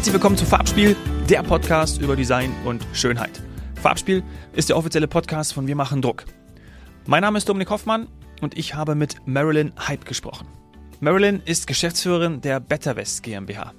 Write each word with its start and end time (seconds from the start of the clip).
Herzlich 0.00 0.14
willkommen 0.14 0.38
zu 0.38 0.46
Farbspiel, 0.46 0.96
der 1.28 1.42
Podcast 1.42 2.00
über 2.00 2.16
Design 2.16 2.54
und 2.64 2.86
Schönheit. 2.94 3.42
Farbspiel 3.82 4.22
ist 4.54 4.70
der 4.70 4.78
offizielle 4.78 5.06
Podcast 5.06 5.52
von 5.52 5.66
Wir 5.66 5.76
machen 5.76 6.00
Druck. 6.00 6.24
Mein 7.06 7.20
Name 7.20 7.36
ist 7.36 7.46
Dominik 7.46 7.68
Hoffmann 7.68 8.08
und 8.40 8.56
ich 8.56 8.74
habe 8.74 8.94
mit 8.94 9.16
Marilyn 9.26 9.74
Hype 9.86 10.06
gesprochen. 10.06 10.48
Marilyn 11.00 11.42
ist 11.44 11.66
Geschäftsführerin 11.66 12.40
der 12.40 12.60
BetterWest 12.60 13.22
GmbH. 13.22 13.74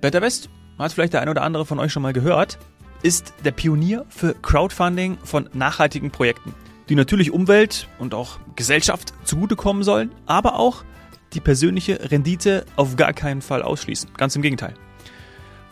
BetterWest, 0.00 0.48
hat 0.78 0.92
vielleicht 0.92 1.14
der 1.14 1.22
ein 1.22 1.28
oder 1.28 1.42
andere 1.42 1.66
von 1.66 1.80
euch 1.80 1.90
schon 1.90 2.04
mal 2.04 2.12
gehört, 2.12 2.60
ist 3.02 3.34
der 3.44 3.50
Pionier 3.50 4.06
für 4.08 4.32
Crowdfunding 4.32 5.18
von 5.24 5.50
nachhaltigen 5.54 6.12
Projekten, 6.12 6.54
die 6.88 6.94
natürlich 6.94 7.32
Umwelt 7.32 7.88
und 7.98 8.14
auch 8.14 8.38
Gesellschaft 8.54 9.12
zugutekommen 9.24 9.82
sollen, 9.82 10.12
aber 10.26 10.56
auch 10.56 10.84
die 11.32 11.40
persönliche 11.40 12.12
Rendite 12.12 12.64
auf 12.76 12.94
gar 12.94 13.12
keinen 13.12 13.42
Fall 13.42 13.62
ausschließen. 13.62 14.10
Ganz 14.16 14.36
im 14.36 14.42
Gegenteil. 14.42 14.74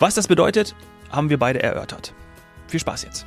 Was 0.00 0.14
das 0.14 0.26
bedeutet, 0.26 0.74
haben 1.10 1.30
wir 1.30 1.38
beide 1.38 1.62
erörtert. 1.62 2.12
Viel 2.66 2.80
Spaß 2.80 3.04
jetzt. 3.04 3.26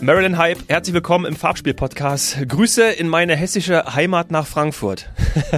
Marilyn 0.00 0.38
Hype, 0.38 0.60
herzlich 0.68 0.94
willkommen 0.94 1.26
im 1.26 1.36
Farbspiel-Podcast. 1.36 2.48
Grüße 2.48 2.90
in 2.90 3.06
meine 3.06 3.36
hessische 3.36 3.94
Heimat 3.94 4.30
nach 4.30 4.46
Frankfurt. 4.46 5.10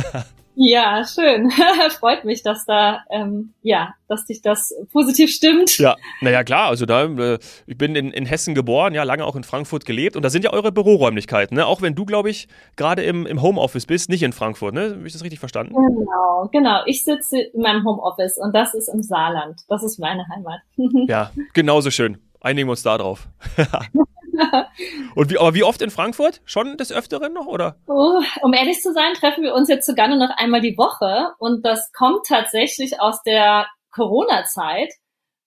Ja, 0.55 1.05
schön. 1.05 1.51
Freut 1.98 2.24
mich, 2.24 2.42
dass 2.42 2.65
da, 2.66 3.01
ähm, 3.10 3.55
ja, 3.62 3.95
dass 4.09 4.27
dich 4.27 4.43
das 4.43 4.74
positiv 4.93 5.30
stimmt. 5.30 5.79
Ja, 5.79 5.96
naja, 6.21 6.45
klar. 6.45 6.68
Also 6.68 6.85
da, 6.85 7.04
äh, 7.04 7.38
ich 7.66 7.79
bin 7.79 7.96
in, 7.96 8.10
in 8.10 8.26
Hessen 8.26 8.54
geboren, 8.54 8.95
ja, 8.95 9.02
lange 9.02 9.24
auch 9.24 9.37
in 9.37 9.45
Frankfurt 9.45 9.87
gelebt 9.87 10.15
und 10.15 10.23
da 10.23 10.30
sind 10.30 10.45
ja 10.45 10.52
eure 10.52 10.71
Büroräumlichkeiten, 10.71 11.57
ne? 11.57 11.66
Auch 11.66 11.80
wenn 11.80 11.95
du, 11.95 12.04
glaube 12.04 12.30
ich, 12.30 12.49
gerade 12.76 13.02
im, 13.02 13.26
im 13.26 13.41
Homeoffice 13.41 13.87
bist, 13.87 14.10
nicht 14.10 14.23
in 14.23 14.32
Frankfurt, 14.32 14.74
ne? 14.74 14.91
Habe 14.91 15.07
ich 15.07 15.13
das 15.13 15.24
richtig 15.24 15.41
verstanden? 15.41 15.74
Genau, 15.74 16.49
genau. 16.52 16.82
Ich 16.87 17.04
sitze 17.04 17.41
in 17.41 17.63
meinem 17.63 17.85
Homeoffice 17.85 18.38
und 18.38 18.54
das 18.54 18.74
ist 18.74 18.88
im 18.88 19.02
Saarland. 19.02 19.60
Das 19.69 19.82
ist 19.82 19.98
meine 19.98 20.24
Heimat. 20.29 20.60
ja, 21.09 21.30
genauso 21.54 21.91
schön. 21.91 22.19
Einigen 22.41 22.66
wir 22.69 22.73
uns 22.73 22.82
da 22.82 22.98
drauf. 22.98 23.29
Und 25.15 25.30
wie, 25.30 25.38
aber 25.38 25.55
wie 25.55 25.65
oft 25.65 25.83
in 25.83 25.91
Frankfurt? 25.91 26.41
Schon 26.45 26.77
des 26.77 26.93
Öfteren 26.93 27.33
noch, 27.33 27.47
oder? 27.47 27.77
Oh, 27.87 28.21
um 28.43 28.52
ehrlich 28.52 28.80
zu 28.80 28.93
sein, 28.93 29.15
treffen 29.15 29.43
wir 29.43 29.55
uns 29.55 29.69
jetzt 29.69 29.87
sogar 29.87 30.09
nur 30.09 30.19
noch 30.19 30.37
einmal 30.37 30.61
die 30.61 30.77
Woche. 30.77 31.35
Und 31.38 31.65
das 31.65 31.93
kommt 31.93 32.27
tatsächlich 32.27 33.01
aus 33.01 33.23
der 33.23 33.66
Corona-Zeit. 33.91 34.93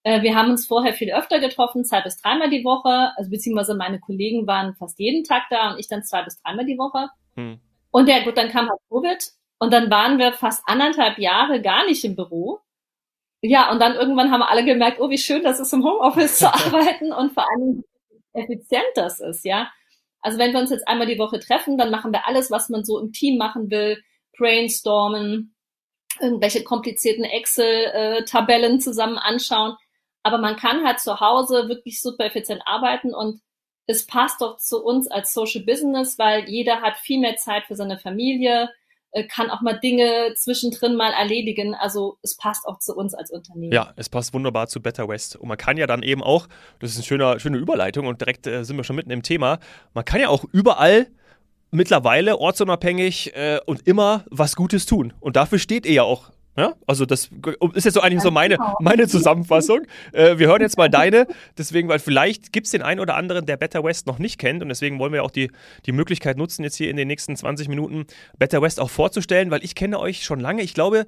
Äh, 0.04 0.22
wir 0.22 0.36
haben 0.36 0.52
uns 0.52 0.68
vorher 0.68 0.94
viel 0.94 1.12
öfter 1.12 1.40
getroffen, 1.40 1.84
zwei 1.84 2.02
bis 2.02 2.22
dreimal 2.22 2.50
die 2.50 2.64
Woche. 2.64 3.12
Also 3.18 3.30
beziehungsweise 3.30 3.76
meine 3.76 4.00
Kollegen 4.00 4.48
waren 4.48 4.76
fast 4.76 5.00
jeden 5.00 5.24
Tag 5.24 5.44
da 5.50 5.72
und 5.72 5.80
ich 5.80 5.88
dann 5.88 6.04
zwei 6.04 6.24
bis 6.24 6.42
dreimal 6.42 6.66
die 6.66 6.78
Woche. 6.78 7.10
Hm. 7.36 7.60
Und 7.92 8.10
ja, 8.10 8.24
gut, 8.24 8.38
dann 8.38 8.50
kam 8.50 8.70
halt 8.70 8.80
Covid. 8.90 9.18
Und 9.58 9.74
dann 9.74 9.90
waren 9.90 10.20
wir 10.20 10.34
fast 10.34 10.64
anderthalb 10.68 11.18
Jahre 11.18 11.62
gar 11.62 11.86
nicht 11.86 12.04
im 12.04 12.16
Büro. 12.16 12.60
Ja, 13.42 13.72
und 13.72 13.80
dann 13.80 13.96
irgendwann 13.96 14.32
haben 14.32 14.42
alle 14.42 14.66
gemerkt, 14.66 15.00
oh, 15.00 15.10
wie 15.10 15.18
schön 15.18 15.44
das 15.44 15.60
ist, 15.60 15.74
im 15.74 15.84
Homeoffice 15.84 16.40
zu 16.40 16.48
arbeiten 16.54 17.12
und 17.14 17.34
vor 17.34 17.50
allem 17.50 17.84
effizient 18.36 18.86
das 18.96 19.20
ist, 19.20 19.46
ja. 19.46 19.72
Also 20.22 20.38
wenn 20.40 20.54
wir 20.54 20.60
uns 20.60 20.72
jetzt 20.72 20.88
einmal 20.88 21.08
die 21.08 21.20
Woche 21.20 21.40
treffen, 21.40 21.78
dann 21.78 21.92
machen 21.92 22.12
wir 22.12 22.28
alles, 22.28 22.50
was 22.50 22.70
man 22.70 22.84
so 22.84 23.00
im 23.00 23.12
Team 23.12 23.38
machen 23.38 23.70
will, 23.70 24.02
brainstormen, 24.38 25.56
irgendwelche 26.20 26.64
komplizierten 26.64 27.24
Excel-Tabellen 27.24 28.80
zusammen 28.80 29.18
anschauen. 29.18 29.76
Aber 30.24 30.40
man 30.40 30.56
kann 30.56 30.86
halt 30.86 31.00
zu 31.00 31.20
Hause 31.20 31.70
wirklich 31.70 32.02
super 32.02 32.26
effizient 32.26 32.62
arbeiten 32.66 33.14
und 33.14 33.42
es 33.88 34.08
passt 34.08 34.42
doch 34.42 34.58
zu 34.58 34.84
uns 34.84 35.08
als 35.10 35.34
Social 35.34 35.64
Business, 35.64 36.18
weil 36.18 36.50
jeder 36.50 36.82
hat 36.82 36.98
viel 36.98 37.20
mehr 37.20 37.36
Zeit 37.36 37.66
für 37.66 37.76
seine 37.76 38.00
Familie, 38.00 38.70
kann 39.24 39.50
auch 39.50 39.62
mal 39.62 39.80
Dinge 39.80 40.34
zwischendrin 40.36 40.96
mal 40.96 41.12
erledigen. 41.14 41.74
Also 41.76 42.18
es 42.22 42.36
passt 42.38 42.66
auch 42.68 42.80
zu 42.80 42.96
uns 42.96 43.14
als 43.14 43.32
Unternehmen. 43.32 43.72
Ja, 43.72 43.94
es 43.96 44.10
passt 44.10 44.34
wunderbar 44.34 44.68
zu 44.68 44.82
Better 44.82 45.08
West. 45.08 45.36
Und 45.36 45.48
man 45.48 45.58
kann 45.58 45.78
ja 45.78 45.88
dann 45.88 46.04
eben 46.04 46.22
auch, 46.22 46.48
das 46.80 46.92
ist 46.92 46.98
eine 46.98 47.06
schöne, 47.06 47.40
schöne 47.40 47.58
Überleitung 47.58 48.08
und 48.08 48.22
direkt 48.22 48.48
äh, 48.48 48.64
sind 48.64 48.78
wir 48.78 48.84
schon 48.84 48.96
mitten 48.96 49.12
im 49.12 49.24
Thema, 49.24 49.60
man 49.94 50.06
kann 50.06 50.20
ja 50.20 50.30
auch 50.30 50.44
überall 50.52 51.08
mittlerweile 51.72 52.38
ortsunabhängig 52.38 53.36
äh, 53.36 53.60
und 53.66 53.88
immer 53.88 54.26
was 54.30 54.56
Gutes 54.56 54.86
tun. 54.86 55.14
Und 55.20 55.36
dafür 55.36 55.60
steht 55.60 55.86
ihr 55.86 55.94
ja 55.94 56.04
auch 56.04 56.32
ja, 56.58 56.74
also 56.88 57.06
das 57.06 57.30
ist 57.74 57.84
jetzt 57.84 57.94
so 57.96 58.02
eigentlich 58.02 58.22
so 58.22 58.32
meine, 58.32 58.56
genau. 58.58 58.78
meine 58.80 59.08
Zusammenfassung. 59.08 59.82
Äh, 60.12 60.38
wir 60.38 60.48
hören 60.48 60.62
jetzt 60.62 60.78
mal 60.78 60.90
deine, 60.90 61.28
deswegen, 61.58 61.90
weil 61.90 62.00
vielleicht 62.00 62.54
gibt 62.54 62.68
es 62.68 62.72
den 62.72 62.82
einen 62.82 63.00
oder 63.00 63.16
anderen, 63.16 63.46
der 63.46 63.58
Better 63.58 63.84
West 63.84 64.08
noch 64.08 64.20
nicht 64.20 64.40
kennt 64.40 64.62
und 64.62 64.70
deswegen 64.70 65.00
wollen 65.00 65.12
wir 65.12 65.24
auch 65.24 65.32
die, 65.32 65.52
die 65.86 65.92
Möglichkeit 65.92 66.38
nutzen, 66.38 66.64
jetzt 66.64 66.76
hier 66.76 66.90
in 66.90 66.96
den 66.96 67.08
nächsten 67.08 67.36
20 67.36 67.68
Minuten 67.68 68.06
Better 68.38 68.62
West 68.62 68.80
auch 68.80 68.90
vorzustellen, 68.90 69.52
weil 69.52 69.64
ich 69.64 69.76
kenne 69.76 70.00
euch 70.00 70.24
schon 70.24 70.40
lange. 70.40 70.62
Ich 70.62 70.74
glaube, 70.74 71.06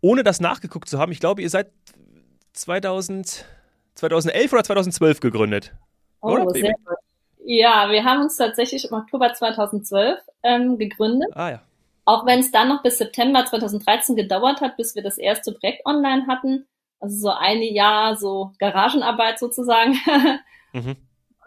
ohne 0.00 0.24
das 0.24 0.40
nachgeguckt 0.40 0.88
zu 0.88 0.98
haben, 0.98 1.12
ich 1.12 1.20
glaube, 1.20 1.42
ihr 1.42 1.50
seid 1.50 1.70
2000, 2.54 3.44
2011 3.94 4.52
oder 4.52 4.64
2012 4.64 5.20
gegründet. 5.20 5.74
Oh, 6.20 6.32
oder? 6.32 6.50
sehr 6.50 6.72
gut. 6.84 6.96
Ja, 7.44 7.90
wir 7.90 8.04
haben 8.04 8.22
uns 8.22 8.36
tatsächlich 8.36 8.84
im 8.90 8.96
Oktober 8.96 9.32
2012 9.32 10.18
ähm, 10.42 10.78
gegründet. 10.78 11.30
Ah 11.34 11.50
ja. 11.50 11.62
Auch 12.08 12.24
wenn 12.24 12.38
es 12.38 12.50
dann 12.50 12.68
noch 12.68 12.82
bis 12.82 12.96
September 12.96 13.44
2013 13.44 14.16
gedauert 14.16 14.62
hat, 14.62 14.78
bis 14.78 14.94
wir 14.94 15.02
das 15.02 15.18
erste 15.18 15.52
Projekt 15.52 15.84
online 15.84 16.26
hatten. 16.26 16.66
Also 17.00 17.18
so 17.18 17.28
ein 17.28 17.62
Jahr 17.62 18.16
so 18.16 18.52
Garagenarbeit 18.58 19.38
sozusagen. 19.38 19.92
mhm. 20.72 20.96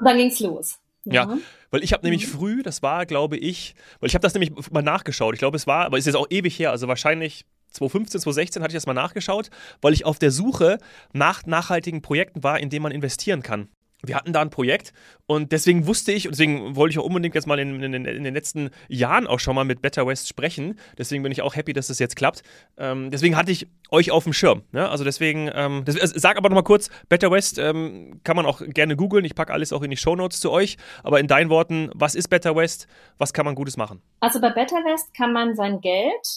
Dann 0.03 0.17
ging's 0.17 0.39
los. 0.39 0.77
Ja. 1.03 1.23
ja. 1.23 1.38
Weil 1.72 1.83
ich 1.83 1.94
habe 1.94 2.05
nämlich 2.05 2.27
mhm. 2.27 2.38
früh, 2.38 2.61
das 2.61 2.83
war, 2.83 3.07
glaube 3.07 3.38
ich, 3.38 3.73
weil 3.99 4.09
ich 4.09 4.13
habe 4.13 4.22
das 4.22 4.35
nämlich 4.35 4.51
mal 4.69 4.83
nachgeschaut. 4.83 5.33
Ich 5.33 5.39
glaube, 5.39 5.57
es 5.57 5.66
war, 5.66 5.83
aber 5.85 5.97
es 5.97 6.03
ist 6.03 6.13
jetzt 6.13 6.22
auch 6.22 6.27
ewig 6.29 6.59
her, 6.59 6.69
also 6.69 6.88
wahrscheinlich 6.88 7.43
2015, 7.72 8.22
2016 8.22 8.61
hatte 8.61 8.73
ich 8.73 8.78
das 8.78 8.85
mal 8.85 8.93
nachgeschaut, 8.93 9.49
weil 9.81 9.93
ich 9.93 10.05
auf 10.05 10.19
der 10.19 10.29
Suche 10.29 10.78
nach 11.11 11.43
nachhaltigen 11.47 12.03
Projekten 12.03 12.43
war, 12.43 12.59
in 12.59 12.69
denen 12.69 12.83
man 12.83 12.91
investieren 12.91 13.41
kann 13.41 13.67
wir 14.03 14.16
hatten 14.16 14.34
da 14.34 14.41
ein 14.41 14.50
Projekt 14.50 14.94
und 15.28 15.51
deswegen 15.51 15.88
wusste 15.88 16.12
ich, 16.12 16.28
und 16.28 16.31
deswegen 16.31 16.75
wollte 16.75 16.91
ich 16.91 17.00
auch 17.00 17.06
unbedingt 17.06 17.35
jetzt 17.35 17.47
mal 17.47 17.59
in, 17.59 17.81
in, 17.81 17.94
in, 17.94 18.23
den 18.23 18.34
letzten 18.34 18.69
Jahren 18.89 19.28
auch 19.28 19.39
schon 19.39 19.56
mal 19.56 19.63
mit 19.63 19.81
Better 19.81 20.06
West 20.07 20.28
sprechen. 20.28 20.79
Deswegen 20.97 21.23
bin 21.23 21.31
ich 21.31 21.41
auch 21.41 21.56
happy, 21.56 21.73
dass 21.73 21.88
das 21.88 22.00
jetzt 22.00 22.16
klappt. 22.16 22.44
Ähm, 22.78 23.11
deswegen 23.11 23.38
hatte 23.38 23.51
ich 23.51 23.67
euch 23.90 24.11
auf 24.11 24.23
dem 24.23 24.34
Schirm. 24.34 24.63
Ne? 24.72 24.90
Also 24.90 25.03
deswegen, 25.03 25.50
ähm, 25.53 25.84
das, 25.85 26.00
also 26.00 26.17
sag 26.17 26.38
aber 26.38 26.50
nochmal 26.50 26.63
kurz, 26.63 26.90
Better 27.09 27.31
West 27.31 27.59
ähm, 27.59 28.19
kann 28.23 28.35
man 28.35 28.45
auch 28.45 28.61
gerne 28.66 28.95
googeln. 28.95 29.23
Ich 29.23 29.35
packe 29.35 29.53
alles 29.53 29.72
auch 29.72 29.84
in 29.84 29.91
die 29.91 29.97
Show 29.97 30.16
Notes 30.16 30.40
zu 30.40 30.51
euch. 30.51 30.78
Aber 31.03 31.19
in 31.19 31.28
deinen 31.28 31.50
Worten, 31.50 31.90
was 31.94 32.16
ist 32.16 32.28
Better 32.29 32.56
West? 32.56 32.88
Was 33.17 33.34
kann 33.34 33.45
man 33.45 33.56
Gutes 33.56 33.78
machen? 33.78 34.01
Also 34.19 34.41
bei 34.41 34.50
Better 34.50 34.78
West 34.78 35.13
kann 35.13 35.34
man 35.34 35.56
sein 35.56 35.79
Geld 35.81 36.28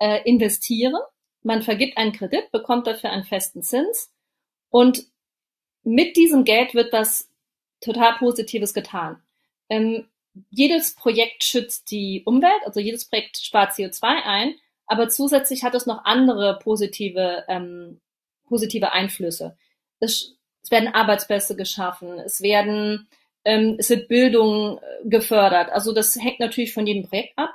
äh, 0.00 0.22
investieren. 0.28 0.94
Man 1.42 1.62
vergibt 1.62 1.98
einen 1.98 2.12
Kredit, 2.12 2.50
bekommt 2.50 2.86
dafür 2.86 3.10
einen 3.10 3.24
festen 3.24 3.62
Zins. 3.62 4.10
Und 4.70 5.04
mit 5.84 6.16
diesem 6.16 6.44
Geld 6.44 6.74
wird 6.74 6.92
was 6.92 7.30
total 7.80 8.14
Positives 8.14 8.74
getan. 8.74 9.22
Ähm, 9.68 10.08
jedes 10.50 10.94
Projekt 10.94 11.44
schützt 11.44 11.90
die 11.90 12.22
Umwelt, 12.24 12.62
also 12.64 12.80
jedes 12.80 13.08
Projekt 13.08 13.36
spart 13.38 13.72
CO2 13.72 14.02
ein, 14.02 14.54
aber 14.86 15.08
zusätzlich 15.08 15.62
hat 15.62 15.74
es 15.74 15.86
noch 15.86 16.04
andere 16.04 16.58
positive, 16.60 17.44
ähm, 17.48 18.00
positive 18.46 18.92
Einflüsse. 18.92 19.56
Es, 20.00 20.36
es 20.62 20.70
werden 20.70 20.88
Arbeitsplätze 20.88 21.56
geschaffen, 21.56 22.18
es 22.18 22.40
werden, 22.40 23.08
ähm, 23.44 23.76
es 23.78 23.90
wird 23.90 24.08
Bildung 24.08 24.78
äh, 24.78 25.08
gefördert. 25.08 25.70
Also 25.70 25.92
das 25.92 26.16
hängt 26.16 26.40
natürlich 26.40 26.74
von 26.74 26.86
jedem 26.86 27.08
Projekt 27.08 27.38
ab. 27.38 27.50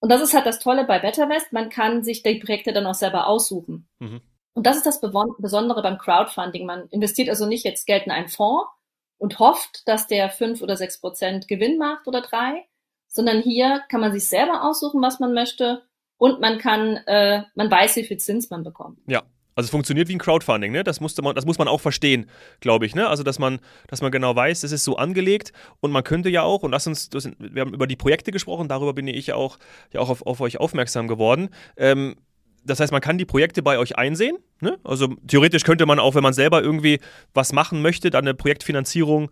Und 0.00 0.10
das 0.10 0.20
ist 0.20 0.34
halt 0.34 0.46
das 0.46 0.58
Tolle 0.58 0.84
bei 0.84 0.98
BetterWest, 0.98 1.52
man 1.52 1.70
kann 1.70 2.02
sich 2.02 2.22
die 2.22 2.40
Projekte 2.40 2.72
dann 2.72 2.86
auch 2.86 2.94
selber 2.94 3.28
aussuchen. 3.28 3.88
Mhm. 4.00 4.20
Und 4.54 4.66
das 4.66 4.76
ist 4.76 4.86
das 4.86 5.00
Besondere 5.00 5.82
beim 5.82 5.98
Crowdfunding. 5.98 6.66
Man 6.66 6.86
investiert 6.88 7.28
also 7.28 7.46
nicht 7.46 7.64
jetzt 7.64 7.86
Geld 7.86 8.04
in 8.04 8.12
einen 8.12 8.28
Fonds 8.28 8.66
und 9.18 9.38
hofft, 9.38 9.86
dass 9.86 10.06
der 10.06 10.30
fünf 10.30 10.62
oder 10.62 10.76
sechs 10.76 11.00
Prozent 11.00 11.48
Gewinn 11.48 11.78
macht 11.78 12.06
oder 12.06 12.20
drei, 12.20 12.66
sondern 13.08 13.40
hier 13.40 13.82
kann 13.88 14.00
man 14.00 14.12
sich 14.12 14.28
selber 14.28 14.64
aussuchen, 14.64 15.00
was 15.00 15.20
man 15.20 15.32
möchte 15.32 15.82
und 16.18 16.40
man 16.40 16.58
kann, 16.58 16.98
äh, 17.06 17.42
man 17.54 17.70
weiß, 17.70 17.96
wie 17.96 18.04
viel 18.04 18.18
Zins 18.18 18.50
man 18.50 18.62
bekommt. 18.62 18.98
Ja, 19.06 19.22
also 19.54 19.66
es 19.66 19.70
funktioniert 19.70 20.08
wie 20.08 20.14
ein 20.14 20.18
Crowdfunding, 20.18 20.72
ne? 20.72 20.82
Das, 20.82 21.00
musste 21.00 21.20
man, 21.20 21.34
das 21.34 21.44
muss 21.44 21.58
man 21.58 21.68
auch 21.68 21.80
verstehen, 21.80 22.30
glaube 22.60 22.86
ich, 22.86 22.94
ne? 22.94 23.08
Also 23.08 23.22
dass 23.22 23.38
man, 23.38 23.60
dass 23.88 24.00
man 24.00 24.10
genau 24.10 24.34
weiß, 24.34 24.62
es 24.62 24.72
ist 24.72 24.84
so 24.84 24.96
angelegt 24.96 25.52
und 25.80 25.92
man 25.92 26.04
könnte 26.04 26.30
ja 26.30 26.42
auch, 26.42 26.62
und 26.62 26.70
lass 26.70 26.86
uns, 26.86 27.10
wir 27.38 27.60
haben 27.60 27.74
über 27.74 27.86
die 27.86 27.96
Projekte 27.96 28.32
gesprochen, 28.32 28.68
darüber 28.68 28.94
bin 28.94 29.06
ich 29.08 29.26
ja 29.26 29.34
auch, 29.34 29.58
ja 29.92 30.00
auch 30.00 30.08
auf, 30.08 30.26
auf 30.26 30.40
euch 30.40 30.58
aufmerksam 30.58 31.06
geworden. 31.06 31.50
Ähm, 31.76 32.16
das 32.64 32.80
heißt, 32.80 32.92
man 32.92 33.00
kann 33.00 33.18
die 33.18 33.24
Projekte 33.24 33.62
bei 33.62 33.78
euch 33.78 33.96
einsehen. 33.96 34.38
Ne? 34.60 34.78
Also 34.84 35.08
theoretisch 35.26 35.64
könnte 35.64 35.86
man 35.86 35.98
auch, 35.98 36.14
wenn 36.14 36.22
man 36.22 36.32
selber 36.32 36.62
irgendwie 36.62 37.00
was 37.34 37.52
machen 37.52 37.82
möchte, 37.82 38.10
dann 38.10 38.24
eine 38.24 38.34
Projektfinanzierung 38.34 39.30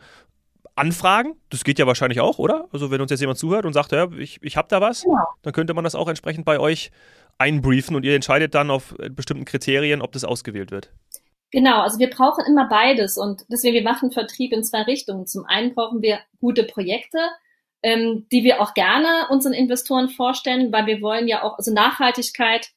anfragen. 0.74 1.34
Das 1.50 1.64
geht 1.64 1.78
ja 1.78 1.86
wahrscheinlich 1.86 2.20
auch, 2.20 2.38
oder? 2.38 2.68
Also 2.72 2.90
wenn 2.90 3.00
uns 3.00 3.10
jetzt 3.10 3.20
jemand 3.20 3.38
zuhört 3.38 3.66
und 3.66 3.72
sagt, 3.72 3.92
ja, 3.92 4.10
ich, 4.12 4.42
ich 4.42 4.56
habe 4.56 4.68
da 4.68 4.80
was, 4.80 5.04
ja. 5.04 5.26
dann 5.42 5.52
könnte 5.52 5.74
man 5.74 5.84
das 5.84 5.94
auch 5.94 6.08
entsprechend 6.08 6.44
bei 6.44 6.58
euch 6.58 6.90
einbriefen 7.38 7.96
und 7.96 8.04
ihr 8.04 8.14
entscheidet 8.14 8.54
dann 8.54 8.70
auf 8.70 8.94
bestimmten 9.10 9.44
Kriterien, 9.44 10.02
ob 10.02 10.12
das 10.12 10.24
ausgewählt 10.24 10.70
wird. 10.70 10.90
Genau, 11.50 11.80
also 11.80 11.98
wir 11.98 12.10
brauchen 12.10 12.44
immer 12.46 12.68
beides 12.68 13.18
und 13.18 13.42
deswegen 13.50 13.74
wir 13.74 13.82
machen 13.82 14.12
Vertrieb 14.12 14.52
in 14.52 14.62
zwei 14.62 14.82
Richtungen. 14.82 15.26
Zum 15.26 15.44
einen 15.46 15.74
brauchen 15.74 16.00
wir 16.00 16.20
gute 16.40 16.62
Projekte, 16.62 17.18
ähm, 17.82 18.26
die 18.30 18.44
wir 18.44 18.60
auch 18.60 18.74
gerne 18.74 19.26
unseren 19.30 19.52
Investoren 19.52 20.08
vorstellen, 20.08 20.70
weil 20.70 20.86
wir 20.86 21.00
wollen 21.00 21.26
ja 21.26 21.42
auch, 21.42 21.58
also 21.58 21.72
Nachhaltigkeit 21.72 22.68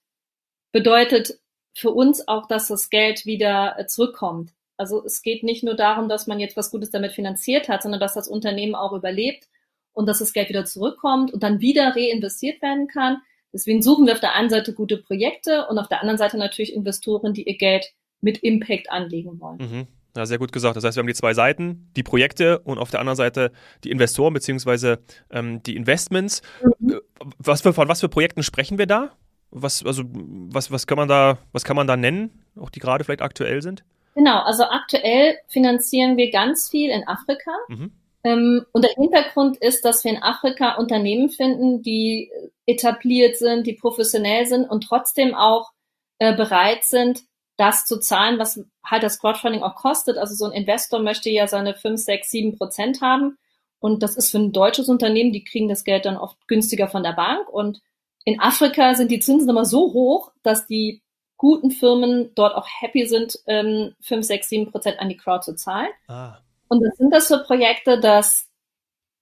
bedeutet 0.74 1.40
für 1.74 1.92
uns 1.92 2.28
auch, 2.28 2.48
dass 2.48 2.68
das 2.68 2.90
Geld 2.90 3.26
wieder 3.26 3.80
äh, 3.80 3.88
zurückkommt. 3.88 4.52
Also 4.76 5.04
es 5.06 5.22
geht 5.22 5.44
nicht 5.44 5.64
nur 5.64 5.76
darum, 5.76 6.10
dass 6.10 6.28
man 6.28 6.40
jetzt 6.40 6.58
was 6.58 6.72
Gutes 6.72 6.90
damit 6.90 7.14
finanziert 7.14 7.70
hat, 7.70 7.84
sondern 7.84 8.02
dass 8.02 8.16
das 8.16 8.28
Unternehmen 8.28 8.76
auch 8.76 8.92
überlebt 8.92 9.48
und 9.94 10.08
dass 10.08 10.20
das 10.20 10.34
Geld 10.34 10.50
wieder 10.50 10.66
zurückkommt 10.66 11.32
und 11.32 11.44
dann 11.44 11.62
wieder 11.62 11.96
reinvestiert 11.96 12.62
werden 12.62 12.88
kann. 12.88 13.22
Deswegen 13.54 13.84
suchen 13.84 14.08
wir 14.08 14.14
auf 14.14 14.20
der 14.20 14.34
einen 14.34 14.50
Seite 14.50 14.74
gute 14.74 14.98
Projekte 14.98 15.68
und 15.68 15.78
auf 15.78 15.88
der 15.88 16.02
anderen 16.02 16.18
Seite 16.18 16.38
natürlich 16.38 16.74
Investoren, 16.74 17.34
die 17.34 17.48
ihr 17.48 17.58
Geld 17.58 17.94
mit 18.20 18.40
Impact 18.40 18.90
anlegen 18.90 19.40
wollen. 19.40 19.58
Mhm. 19.58 19.88
Ja, 20.16 20.26
sehr 20.26 20.38
gut 20.38 20.52
gesagt. 20.52 20.76
Das 20.76 20.84
heißt, 20.84 20.96
wir 20.96 21.02
haben 21.02 21.08
die 21.08 21.14
zwei 21.14 21.34
Seiten, 21.34 21.92
die 21.96 22.04
Projekte 22.04 22.60
und 22.60 22.78
auf 22.78 22.92
der 22.92 23.00
anderen 23.00 23.18
Seite 23.18 23.52
die 23.84 23.92
Investoren 23.92 24.34
beziehungsweise 24.34 25.00
ähm, 25.32 25.62
die 25.64 25.76
Investments. 25.76 26.42
Mhm. 26.80 26.94
Äh, 26.94 27.00
was 27.38 27.62
für, 27.62 27.74
von 27.74 27.88
was 27.88 28.00
für 28.00 28.10
Projekten 28.10 28.44
sprechen 28.44 28.78
wir 28.78 28.88
da? 28.88 29.16
Was, 29.56 29.86
also, 29.86 30.04
was, 30.06 30.72
was 30.72 30.88
kann 30.88 30.98
man 30.98 31.08
da, 31.08 31.38
was 31.52 31.64
kann 31.64 31.76
man 31.76 31.86
da 31.86 31.96
nennen, 31.96 32.44
auch 32.60 32.72
die 32.72 32.80
gerade 32.80 33.04
vielleicht 33.04 33.22
aktuell 33.22 33.62
sind? 33.62 33.84
Genau, 34.16 34.42
also 34.42 34.64
aktuell 34.64 35.38
finanzieren 35.48 36.18
wir 36.18 36.32
ganz 36.32 36.70
viel 36.70 36.90
in 36.90 37.08
Afrika. 37.08 37.52
Mhm. 37.68 37.92
Ähm, 38.24 38.66
und 38.72 38.84
der 38.84 38.94
Hintergrund 38.94 39.58
ist, 39.58 39.86
dass 39.86 40.04
wir 40.04 40.12
in 40.12 40.24
Afrika 40.24 40.76
Unternehmen 40.76 41.30
finden, 41.30 41.82
die 41.82 42.32
etabliert 42.66 43.38
sind, 43.38 43.68
die 43.68 43.74
professionell 43.74 44.46
sind 44.46 44.70
und 44.70 44.86
trotzdem 44.86 45.36
auch 45.36 45.72
äh, 46.20 46.36
bereit 46.36 46.84
sind, 46.84 47.24
das 47.58 47.86
zu 47.86 48.00
zahlen, 48.00 48.40
was 48.40 48.64
halt 48.86 49.04
das 49.04 49.20
Crowdfunding 49.20 49.62
auch 49.62 49.76
kostet. 49.76 50.18
Also 50.18 50.36
so 50.36 50.46
ein 50.46 50.52
Investor 50.52 51.00
möchte 51.00 51.30
ja 51.30 51.48
seine 51.48 51.76
5, 51.76 52.02
6, 52.02 52.30
7 52.30 52.58
Prozent 52.58 53.02
haben. 53.02 53.38
Und 53.80 54.02
das 54.02 54.16
ist 54.16 54.32
für 54.32 54.40
ein 54.40 54.54
deutsches 54.54 54.90
Unternehmen, 54.90 55.34
die 55.34 55.44
kriegen 55.44 55.68
das 55.68 55.84
Geld 55.84 56.06
dann 56.06 56.18
oft 56.18 56.48
günstiger 56.48 56.88
von 56.88 57.04
der 57.04 57.12
Bank. 57.12 57.50
Und 57.50 57.82
in 58.26 58.40
Afrika 58.40 58.96
sind 58.96 59.12
die 59.12 59.20
Zinsen 59.20 59.50
immer 59.50 59.66
so 59.66 59.94
hoch, 59.94 60.32
dass 60.44 60.68
die 60.68 61.02
guten 61.38 61.72
Firmen 61.72 62.32
dort 62.36 62.56
auch 62.56 62.68
happy 62.80 63.06
sind, 63.06 63.38
ähm, 63.48 63.94
5, 64.02 64.26
6, 64.26 64.50
7 64.50 64.72
Prozent 64.72 65.00
an 65.00 65.10
die 65.10 65.18
Crowd 65.18 65.44
zu 65.44 65.56
zahlen. 65.56 65.90
Ah. 66.08 66.38
Und 66.70 66.82
was 66.82 66.98
sind 66.98 67.14
das 67.14 67.28
für 67.28 67.40
Projekte, 67.40 68.00
dass, 68.00 68.50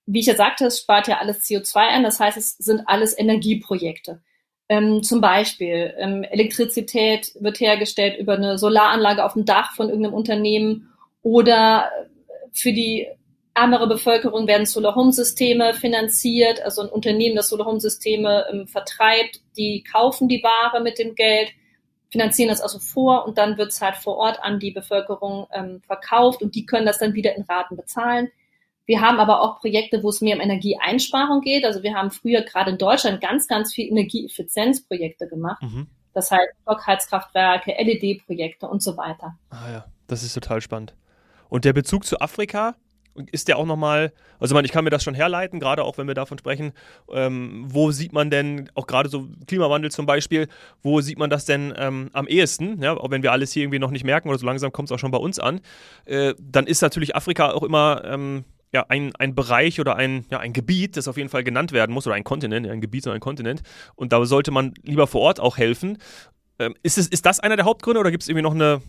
wie 0.05 0.19
ich 0.19 0.27
ja 0.27 0.35
sagte, 0.35 0.65
es 0.65 0.79
spart 0.79 1.07
ja 1.07 1.17
alles 1.17 1.43
CO2 1.43 1.77
ein. 1.77 2.03
Das 2.03 2.19
heißt, 2.19 2.37
es 2.37 2.57
sind 2.57 2.87
alles 2.87 3.17
Energieprojekte. 3.17 4.21
Ähm, 4.69 5.03
zum 5.03 5.19
Beispiel 5.19 5.93
ähm, 5.97 6.23
Elektrizität 6.23 7.31
wird 7.39 7.59
hergestellt 7.59 8.17
über 8.19 8.33
eine 8.33 8.57
Solaranlage 8.57 9.25
auf 9.25 9.33
dem 9.33 9.45
Dach 9.45 9.73
von 9.75 9.89
irgendeinem 9.89 10.13
Unternehmen 10.13 10.93
oder 11.23 11.91
für 12.53 12.71
die 12.71 13.07
ärmere 13.53 13.87
Bevölkerung 13.87 14.47
werden 14.47 14.65
Solar-Home-Systeme 14.65 15.73
finanziert, 15.73 16.61
also 16.61 16.81
ein 16.81 16.89
Unternehmen, 16.89 17.35
das 17.35 17.49
Solar-Home-Systeme 17.49 18.45
ähm, 18.51 18.67
vertreibt, 18.67 19.41
die 19.57 19.83
kaufen 19.83 20.27
die 20.27 20.43
Ware 20.43 20.81
mit 20.81 20.99
dem 20.99 21.15
Geld, 21.15 21.49
finanzieren 22.09 22.49
das 22.49 22.61
also 22.61 22.79
vor 22.79 23.25
und 23.25 23.37
dann 23.37 23.57
wird 23.57 23.71
es 23.71 23.81
halt 23.81 23.95
vor 23.95 24.17
Ort 24.17 24.41
an 24.41 24.59
die 24.59 24.71
Bevölkerung 24.71 25.47
ähm, 25.53 25.81
verkauft 25.81 26.41
und 26.41 26.55
die 26.55 26.65
können 26.65 26.85
das 26.85 26.99
dann 26.99 27.13
wieder 27.13 27.35
in 27.35 27.43
Raten 27.43 27.75
bezahlen. 27.75 28.29
Wir 28.85 29.01
haben 29.01 29.19
aber 29.19 29.41
auch 29.41 29.59
Projekte, 29.59 30.03
wo 30.03 30.09
es 30.09 30.21
mehr 30.21 30.35
um 30.35 30.41
Energieeinsparung 30.41 31.41
geht. 31.41 31.63
Also 31.65 31.83
wir 31.83 31.93
haben 31.93 32.11
früher 32.11 32.41
gerade 32.41 32.71
in 32.71 32.77
Deutschland 32.77 33.21
ganz, 33.21 33.47
ganz 33.47 33.73
viel 33.73 33.87
Energieeffizienzprojekte 33.87 35.27
gemacht. 35.27 35.61
Mhm. 35.61 35.87
Das 36.13 36.31
heißt 36.31 36.51
Blockheizkraftwerke, 36.65 37.71
LED-Projekte 37.71 38.67
und 38.67 38.83
so 38.83 38.97
weiter. 38.97 39.37
Ah 39.49 39.71
ja, 39.71 39.85
das 40.07 40.23
ist 40.23 40.33
total 40.33 40.61
spannend. 40.61 40.93
Und 41.47 41.63
der 41.63 41.73
Bezug 41.73 42.05
zu 42.05 42.19
Afrika, 42.19 42.75
ist 43.31 43.47
der 43.47 43.57
auch 43.57 43.65
nochmal, 43.65 44.13
also 44.39 44.55
man, 44.55 44.65
ich 44.65 44.71
kann 44.71 44.83
mir 44.83 44.89
das 44.89 45.03
schon 45.03 45.13
herleiten, 45.13 45.59
gerade 45.59 45.83
auch 45.83 45.97
wenn 45.97 46.07
wir 46.07 46.13
davon 46.13 46.37
sprechen, 46.37 46.73
ähm, 47.11 47.65
wo 47.67 47.91
sieht 47.91 48.13
man 48.13 48.29
denn, 48.29 48.69
auch 48.73 48.87
gerade 48.87 49.09
so 49.09 49.27
Klimawandel 49.47 49.91
zum 49.91 50.05
Beispiel, 50.05 50.47
wo 50.81 51.01
sieht 51.01 51.19
man 51.19 51.29
das 51.29 51.45
denn 51.45 51.73
ähm, 51.77 52.09
am 52.13 52.27
ehesten, 52.27 52.81
ja, 52.81 52.95
auch 52.95 53.11
wenn 53.11 53.23
wir 53.23 53.31
alles 53.31 53.51
hier 53.51 53.63
irgendwie 53.63 53.79
noch 53.79 53.91
nicht 53.91 54.03
merken 54.03 54.29
oder 54.29 54.37
so 54.37 54.45
langsam 54.45 54.71
kommt 54.71 54.89
es 54.89 54.91
auch 54.93 54.99
schon 54.99 55.11
bei 55.11 55.17
uns 55.17 55.39
an, 55.39 55.61
äh, 56.05 56.33
dann 56.39 56.67
ist 56.67 56.81
natürlich 56.81 57.15
Afrika 57.15 57.51
auch 57.51 57.63
immer 57.63 58.01
ähm, 58.05 58.45
ja, 58.73 58.85
ein, 58.87 59.13
ein 59.17 59.35
Bereich 59.35 59.79
oder 59.79 59.95
ein, 59.97 60.25
ja, 60.29 60.39
ein 60.39 60.53
Gebiet, 60.53 60.95
das 60.95 61.07
auf 61.07 61.17
jeden 61.17 61.29
Fall 61.29 61.43
genannt 61.43 61.73
werden 61.73 61.91
muss, 61.91 62.07
oder 62.07 62.15
ein 62.15 62.23
Kontinent, 62.23 62.67
ein 62.67 62.81
Gebiet 62.81 63.05
oder 63.05 63.15
ein 63.15 63.19
Kontinent, 63.21 63.61
und 63.95 64.13
da 64.13 64.23
sollte 64.25 64.51
man 64.51 64.73
lieber 64.83 65.07
vor 65.07 65.21
Ort 65.21 65.39
auch 65.39 65.57
helfen. 65.57 65.97
Ähm, 66.59 66.75
ist, 66.83 66.97
es, 66.97 67.07
ist 67.07 67.25
das 67.25 67.39
einer 67.39 67.57
der 67.57 67.65
Hauptgründe 67.65 67.99
oder 67.99 68.11
gibt 68.11 68.23
es 68.23 68.29
irgendwie 68.29 68.43
noch 68.43 68.55
eine 68.55 68.81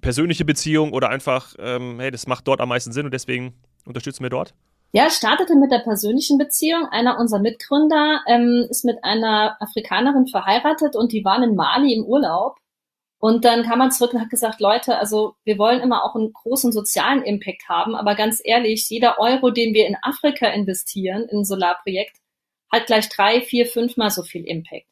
persönliche 0.00 0.44
Beziehung 0.44 0.92
oder 0.92 1.10
einfach, 1.10 1.54
ähm, 1.58 2.00
hey, 2.00 2.10
das 2.10 2.26
macht 2.26 2.46
dort 2.48 2.60
am 2.60 2.68
meisten 2.68 2.92
Sinn 2.92 3.06
und 3.06 3.14
deswegen 3.14 3.54
unterstützen 3.86 4.22
wir 4.22 4.30
dort? 4.30 4.54
Ja, 4.92 5.06
es 5.06 5.16
startete 5.16 5.56
mit 5.56 5.72
der 5.72 5.80
persönlichen 5.80 6.38
Beziehung. 6.38 6.86
Einer 6.86 7.18
unserer 7.18 7.40
Mitgründer 7.40 8.20
ähm, 8.28 8.66
ist 8.70 8.84
mit 8.84 9.02
einer 9.02 9.56
Afrikanerin 9.60 10.28
verheiratet 10.28 10.94
und 10.94 11.12
die 11.12 11.24
waren 11.24 11.42
in 11.42 11.56
Mali 11.56 11.92
im 11.92 12.04
Urlaub. 12.04 12.58
Und 13.18 13.44
dann 13.44 13.64
kam 13.64 13.78
man 13.78 13.90
zurück 13.90 14.12
und 14.12 14.20
hat 14.20 14.30
gesagt, 14.30 14.60
Leute, 14.60 14.98
also 14.98 15.34
wir 15.44 15.58
wollen 15.58 15.80
immer 15.80 16.04
auch 16.04 16.14
einen 16.14 16.32
großen 16.32 16.72
sozialen 16.72 17.22
Impact 17.22 17.68
haben, 17.68 17.96
aber 17.96 18.14
ganz 18.14 18.40
ehrlich, 18.44 18.88
jeder 18.90 19.18
Euro, 19.18 19.50
den 19.50 19.74
wir 19.74 19.86
in 19.86 19.96
Afrika 20.02 20.46
investieren, 20.48 21.22
in 21.30 21.38
ein 21.38 21.44
Solarprojekt, 21.44 22.18
hat 22.70 22.86
gleich 22.86 23.08
drei, 23.08 23.40
vier, 23.40 23.66
fünfmal 23.66 24.10
so 24.10 24.22
viel 24.22 24.44
Impact. 24.44 24.86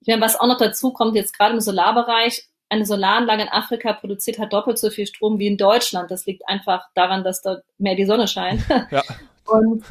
Ich 0.00 0.08
meine, 0.08 0.20
was 0.20 0.38
auch 0.38 0.46
noch 0.46 0.58
dazu 0.58 0.92
kommt, 0.92 1.16
jetzt 1.16 1.36
gerade 1.36 1.54
im 1.54 1.60
Solarbereich, 1.60 2.46
eine 2.72 2.86
Solaranlage 2.86 3.42
in 3.42 3.48
Afrika 3.48 3.92
produziert 3.92 4.38
halt 4.38 4.52
doppelt 4.52 4.78
so 4.78 4.90
viel 4.90 5.06
Strom 5.06 5.38
wie 5.38 5.46
in 5.46 5.58
Deutschland. 5.58 6.10
Das 6.10 6.24
liegt 6.26 6.48
einfach 6.48 6.88
daran, 6.94 7.22
dass 7.22 7.42
dort 7.42 7.64
mehr 7.78 7.94
die 7.94 8.06
Sonne 8.06 8.26
scheint. 8.26 8.62
Ja. 8.90 9.02
Und 9.44 9.84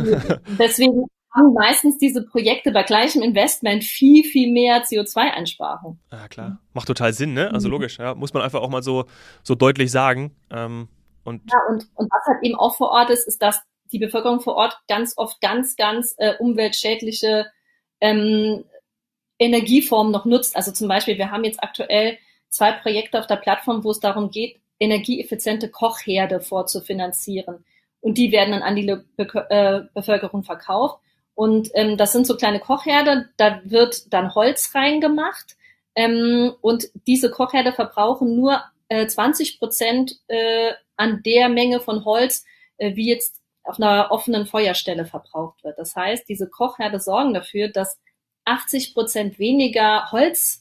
deswegen 0.57 1.05
haben 1.33 1.53
meistens 1.53 1.97
diese 1.97 2.23
Projekte 2.23 2.71
bei 2.71 2.83
gleichem 2.83 3.21
Investment 3.21 3.83
viel, 3.83 4.23
viel 4.23 4.51
mehr 4.51 4.83
CO2-Einsparung. 4.83 5.99
Ja, 6.11 6.27
klar. 6.27 6.59
Macht 6.73 6.87
total 6.87 7.13
Sinn, 7.13 7.33
ne? 7.33 7.51
Also 7.53 7.67
mhm. 7.67 7.73
logisch, 7.73 7.99
ja. 7.99 8.15
Muss 8.15 8.33
man 8.33 8.41
einfach 8.41 8.61
auch 8.61 8.69
mal 8.69 8.81
so, 8.81 9.05
so 9.43 9.55
deutlich 9.55 9.91
sagen. 9.91 10.35
Ähm, 10.49 10.87
und 11.23 11.43
ja, 11.51 11.59
und, 11.69 11.87
und 11.95 12.09
was 12.11 12.25
halt 12.27 12.43
eben 12.43 12.55
auch 12.55 12.75
vor 12.75 12.89
Ort 12.89 13.11
ist, 13.11 13.27
ist, 13.27 13.41
dass 13.41 13.61
die 13.91 13.99
Bevölkerung 13.99 14.41
vor 14.41 14.55
Ort 14.55 14.79
ganz 14.87 15.13
oft 15.17 15.39
ganz, 15.41 15.75
ganz 15.75 16.15
äh, 16.17 16.33
umweltschädliche 16.39 17.45
ähm, 17.99 18.63
Energieformen 19.37 20.11
noch 20.11 20.25
nutzt. 20.25 20.55
Also 20.55 20.71
zum 20.71 20.87
Beispiel, 20.87 21.17
wir 21.17 21.31
haben 21.31 21.43
jetzt 21.43 21.61
aktuell 21.61 22.17
zwei 22.51 22.73
Projekte 22.73 23.17
auf 23.17 23.27
der 23.27 23.37
Plattform, 23.37 23.83
wo 23.83 23.89
es 23.89 23.99
darum 23.99 24.29
geht, 24.29 24.61
energieeffiziente 24.79 25.69
Kochherde 25.69 26.41
vorzufinanzieren. 26.41 27.65
Und 28.01 28.17
die 28.17 28.31
werden 28.31 28.51
dann 28.51 28.63
an 28.63 28.75
die 28.75 28.85
Be 29.15 29.49
äh, 29.49 29.81
Bevölkerung 29.93 30.43
verkauft. 30.43 30.99
Und 31.33 31.69
ähm, 31.73 31.97
das 31.97 32.11
sind 32.11 32.27
so 32.27 32.35
kleine 32.35 32.59
Kochherde, 32.59 33.29
da 33.37 33.61
wird 33.63 34.13
dann 34.13 34.35
Holz 34.35 34.75
reingemacht. 34.75 35.55
Ähm, 35.95 36.53
und 36.61 36.89
diese 37.07 37.31
Kochherde 37.31 37.73
verbrauchen 37.73 38.35
nur 38.35 38.61
äh, 38.89 39.07
20 39.07 39.59
Prozent 39.59 40.19
äh, 40.27 40.71
an 40.97 41.21
der 41.23 41.49
Menge 41.49 41.79
von 41.79 42.05
Holz, 42.05 42.45
äh, 42.77 42.95
wie 42.95 43.09
jetzt 43.09 43.39
auf 43.63 43.79
einer 43.79 44.11
offenen 44.11 44.45
Feuerstelle 44.45 45.05
verbraucht 45.05 45.63
wird. 45.63 45.77
Das 45.77 45.95
heißt, 45.95 46.27
diese 46.27 46.49
Kochherde 46.49 46.99
sorgen 46.99 47.33
dafür, 47.33 47.69
dass 47.69 47.99
80 48.45 48.93
Prozent 48.93 49.39
weniger 49.39 50.11
Holz 50.11 50.60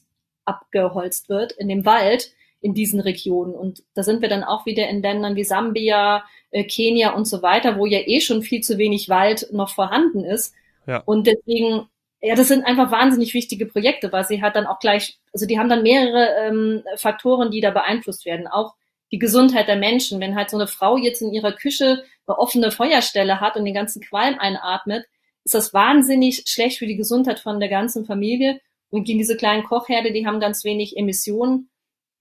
abgeholzt 0.51 1.29
wird 1.29 1.53
in 1.53 1.69
dem 1.69 1.85
Wald 1.85 2.33
in 2.61 2.75
diesen 2.75 3.01
Regionen. 3.01 3.55
Und 3.55 3.83
da 3.95 4.03
sind 4.03 4.21
wir 4.21 4.29
dann 4.29 4.45
auch 4.45 4.67
wieder 4.67 4.89
in 4.89 5.03
Ländern 5.03 5.37
wie 5.37 5.45
Sambia, 5.45 6.25
äh, 6.51 6.65
Kenia 6.65 7.15
und 7.15 7.27
so 7.27 7.43
weiter, 7.43 7.79
wo 7.79 7.87
ja 7.87 8.01
eh 8.01 8.21
schon 8.21 8.43
viel 8.43 8.61
zu 8.61 8.77
wenig 8.79 9.09
Wald 9.09 9.49
noch 9.53 9.71
vorhanden 9.71 10.25
ist. 10.25 10.55
Ja. 10.87 11.03
Und 11.07 11.27
deswegen, 11.27 11.89
ja, 12.21 12.35
das 12.35 12.49
sind 12.49 12.65
einfach 12.65 12.91
wahnsinnig 12.91 13.33
wichtige 13.33 13.67
Projekte, 13.67 14.13
weil 14.13 14.25
sie 14.25 14.43
halt 14.43 14.57
dann 14.57 14.67
auch 14.67 14.79
gleich, 14.79 15.19
also 15.33 15.47
die 15.47 15.59
haben 15.59 15.69
dann 15.69 15.83
mehrere 15.83 16.29
ähm, 16.47 16.83
Faktoren, 16.97 17.51
die 17.51 17.61
da 17.61 17.71
beeinflusst 17.71 18.27
werden. 18.27 18.47
Auch 18.47 18.75
die 19.13 19.19
Gesundheit 19.19 19.69
der 19.69 19.77
Menschen. 19.77 20.21
Wenn 20.21 20.35
halt 20.35 20.51
so 20.51 20.57
eine 20.57 20.67
Frau 20.67 20.97
jetzt 20.97 21.23
in 21.23 21.33
ihrer 21.33 21.53
Küche 21.53 22.05
eine 22.27 22.39
offene 22.39 22.71
Feuerstelle 22.71 23.41
hat 23.41 23.57
und 23.57 23.65
den 23.65 23.75
ganzen 23.75 24.03
Qualm 24.03 24.39
einatmet, 24.39 25.07
ist 25.45 25.55
das 25.55 25.73
wahnsinnig 25.73 26.45
schlecht 26.47 26.79
für 26.79 26.87
die 26.87 26.97
Gesundheit 26.97 27.41
von 27.41 27.61
der 27.61 27.69
ganzen 27.69 28.05
Familie. 28.05 28.61
Und 28.91 29.05
gegen 29.05 29.19
diese 29.19 29.37
kleinen 29.37 29.65
Kochherde, 29.65 30.13
die 30.13 30.27
haben 30.27 30.41
ganz 30.41 30.65
wenig 30.65 30.97
Emissionen. 30.97 31.71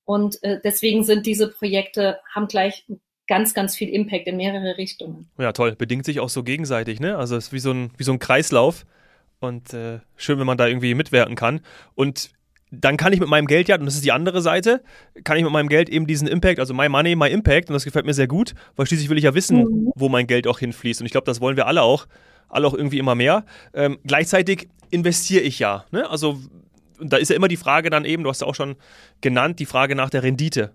Und 0.06 0.42
äh, 0.44 0.60
deswegen 0.64 1.04
sind 1.04 1.26
diese 1.26 1.50
Projekte, 1.50 2.20
haben 2.34 2.48
gleich 2.48 2.86
ganz, 3.28 3.54
ganz 3.54 3.76
viel 3.76 3.90
Impact 3.90 4.28
in 4.28 4.38
mehrere 4.38 4.78
Richtungen. 4.78 5.30
Ja, 5.38 5.52
toll. 5.52 5.76
Bedingt 5.76 6.06
sich 6.06 6.20
auch 6.20 6.30
so 6.30 6.44
gegenseitig, 6.44 7.00
ne? 7.00 7.18
Also 7.18 7.36
es 7.36 7.48
ist 7.48 7.54
wie 7.54 7.60
so 7.60 7.72
ein, 7.72 7.92
wie 7.98 8.04
so 8.04 8.12
ein 8.12 8.20
Kreislauf. 8.20 8.86
Und 9.40 9.74
äh, 9.74 10.00
schön, 10.16 10.40
wenn 10.40 10.48
man 10.48 10.58
da 10.58 10.68
irgendwie 10.68 10.94
mitwirken 10.96 11.36
kann. 11.36 11.62
Und 11.96 12.32
dann 12.72 12.98
kann 12.98 13.14
ich 13.14 13.20
mit 13.20 13.30
meinem 13.30 13.48
Geld 13.48 13.68
ja, 13.68 13.78
und 13.78 13.86
das 13.86 13.96
ist 13.96 14.06
die 14.06 14.12
andere 14.12 14.42
Seite, 14.42 14.84
kann 15.24 15.38
ich 15.38 15.44
mit 15.44 15.52
meinem 15.52 15.70
Geld 15.70 15.90
eben 15.90 16.06
diesen 16.06 16.28
Impact, 16.28 16.60
also 16.60 16.74
my 16.74 16.88
money, 16.88 17.16
my 17.16 17.30
impact, 17.30 17.70
und 17.70 17.74
das 17.74 17.84
gefällt 17.84 18.06
mir 18.06 18.14
sehr 18.14 18.28
gut, 18.28 18.54
weil 18.76 18.86
schließlich 18.86 19.10
will 19.10 19.18
ich 19.18 19.24
ja 19.24 19.34
wissen, 19.34 19.60
mhm. 19.60 19.92
wo 19.96 20.10
mein 20.10 20.28
Geld 20.28 20.48
auch 20.48 20.60
hinfließt. 20.60 21.02
Und 21.02 21.06
ich 21.06 21.12
glaube, 21.12 21.26
das 21.26 21.42
wollen 21.42 21.58
wir 21.58 21.68
alle 21.68 21.82
auch, 21.82 22.06
alle 22.48 22.68
auch 22.68 22.74
irgendwie 22.74 23.00
immer 23.00 23.16
mehr. 23.16 23.46
Ähm, 23.74 24.00
gleichzeitig 24.06 24.70
investiere 24.92 25.42
ich 25.42 25.60
ja. 25.60 25.86
Ne? 25.92 26.10
Also 26.10 26.40
da 27.00 27.18
ist 27.18 27.30
ja 27.30 27.36
immer 27.36 27.48
die 27.48 27.58
Frage 27.58 27.90
dann 27.90 28.06
eben, 28.06 28.24
du 28.24 28.30
hast 28.30 28.42
ja 28.42 28.48
auch 28.48 28.56
schon 28.56 28.76
genannt, 29.22 29.60
die 29.60 29.66
Frage 29.66 29.96
nach 29.96 30.10
der 30.10 30.24
Rendite. 30.24 30.74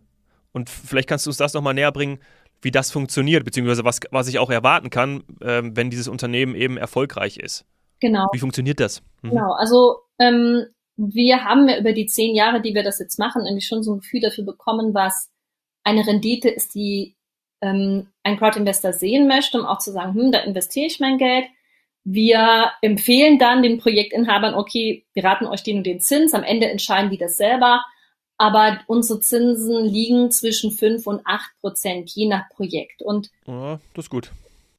Und 0.52 0.70
vielleicht 0.70 1.08
kannst 1.08 1.26
du 1.26 1.30
uns 1.30 1.36
das 1.36 1.54
nochmal 1.54 1.74
näher 1.74 1.92
bringen. 1.92 2.18
wie 2.64 2.70
das 2.70 2.90
funktioniert, 2.90 3.44
beziehungsweise 3.44 3.84
was, 3.84 4.00
was 4.10 4.26
ich 4.26 4.38
auch 4.38 4.50
erwarten 4.50 4.90
kann, 4.90 5.22
äh, 5.40 5.62
wenn 5.62 5.90
dieses 5.90 6.08
Unternehmen 6.08 6.54
eben 6.54 6.78
erfolgreich 6.78 7.36
ist. 7.36 7.66
Genau. 8.00 8.28
Wie 8.32 8.38
funktioniert 8.38 8.80
das? 8.80 9.02
Mhm. 9.22 9.30
Genau, 9.30 9.52
also 9.52 9.98
ähm, 10.18 10.64
wir 10.96 11.44
haben 11.44 11.68
ja 11.68 11.78
über 11.78 11.92
die 11.92 12.06
zehn 12.06 12.34
Jahre, 12.34 12.60
die 12.60 12.74
wir 12.74 12.82
das 12.82 12.98
jetzt 12.98 13.18
machen, 13.18 13.42
nämlich 13.42 13.66
schon 13.66 13.82
so 13.82 13.94
ein 13.94 14.00
Gefühl 14.00 14.20
dafür 14.20 14.44
bekommen, 14.44 14.94
was 14.94 15.30
eine 15.82 16.06
Rendite 16.06 16.48
ist, 16.48 16.74
die 16.74 17.16
ähm, 17.60 18.08
ein 18.22 18.38
Crowd-Investor 18.38 18.92
sehen 18.92 19.26
möchte, 19.26 19.58
um 19.58 19.66
auch 19.66 19.78
zu 19.78 19.92
sagen, 19.92 20.14
hm, 20.14 20.32
da 20.32 20.40
investiere 20.40 20.86
ich 20.86 21.00
mein 21.00 21.18
Geld. 21.18 21.46
Wir 22.04 22.70
empfehlen 22.82 23.38
dann 23.38 23.62
den 23.62 23.78
Projektinhabern, 23.78 24.54
okay, 24.54 25.06
wir 25.14 25.24
raten 25.24 25.46
euch 25.46 25.62
den 25.62 25.78
und 25.78 25.86
den 25.86 26.00
Zins, 26.00 26.34
am 26.34 26.42
Ende 26.42 26.68
entscheiden 26.68 27.10
die 27.10 27.18
das 27.18 27.36
selber, 27.36 27.82
aber 28.36 28.80
unsere 28.86 29.20
Zinsen 29.20 29.84
liegen 29.86 30.30
zwischen 30.30 30.70
fünf 30.70 31.06
und 31.06 31.22
acht 31.24 31.50
Prozent, 31.60 32.10
je 32.10 32.26
nach 32.26 32.48
Projekt. 32.50 33.02
Und 33.02 33.30
ja, 33.46 33.80
das 33.94 34.06
ist 34.06 34.10
gut. 34.10 34.32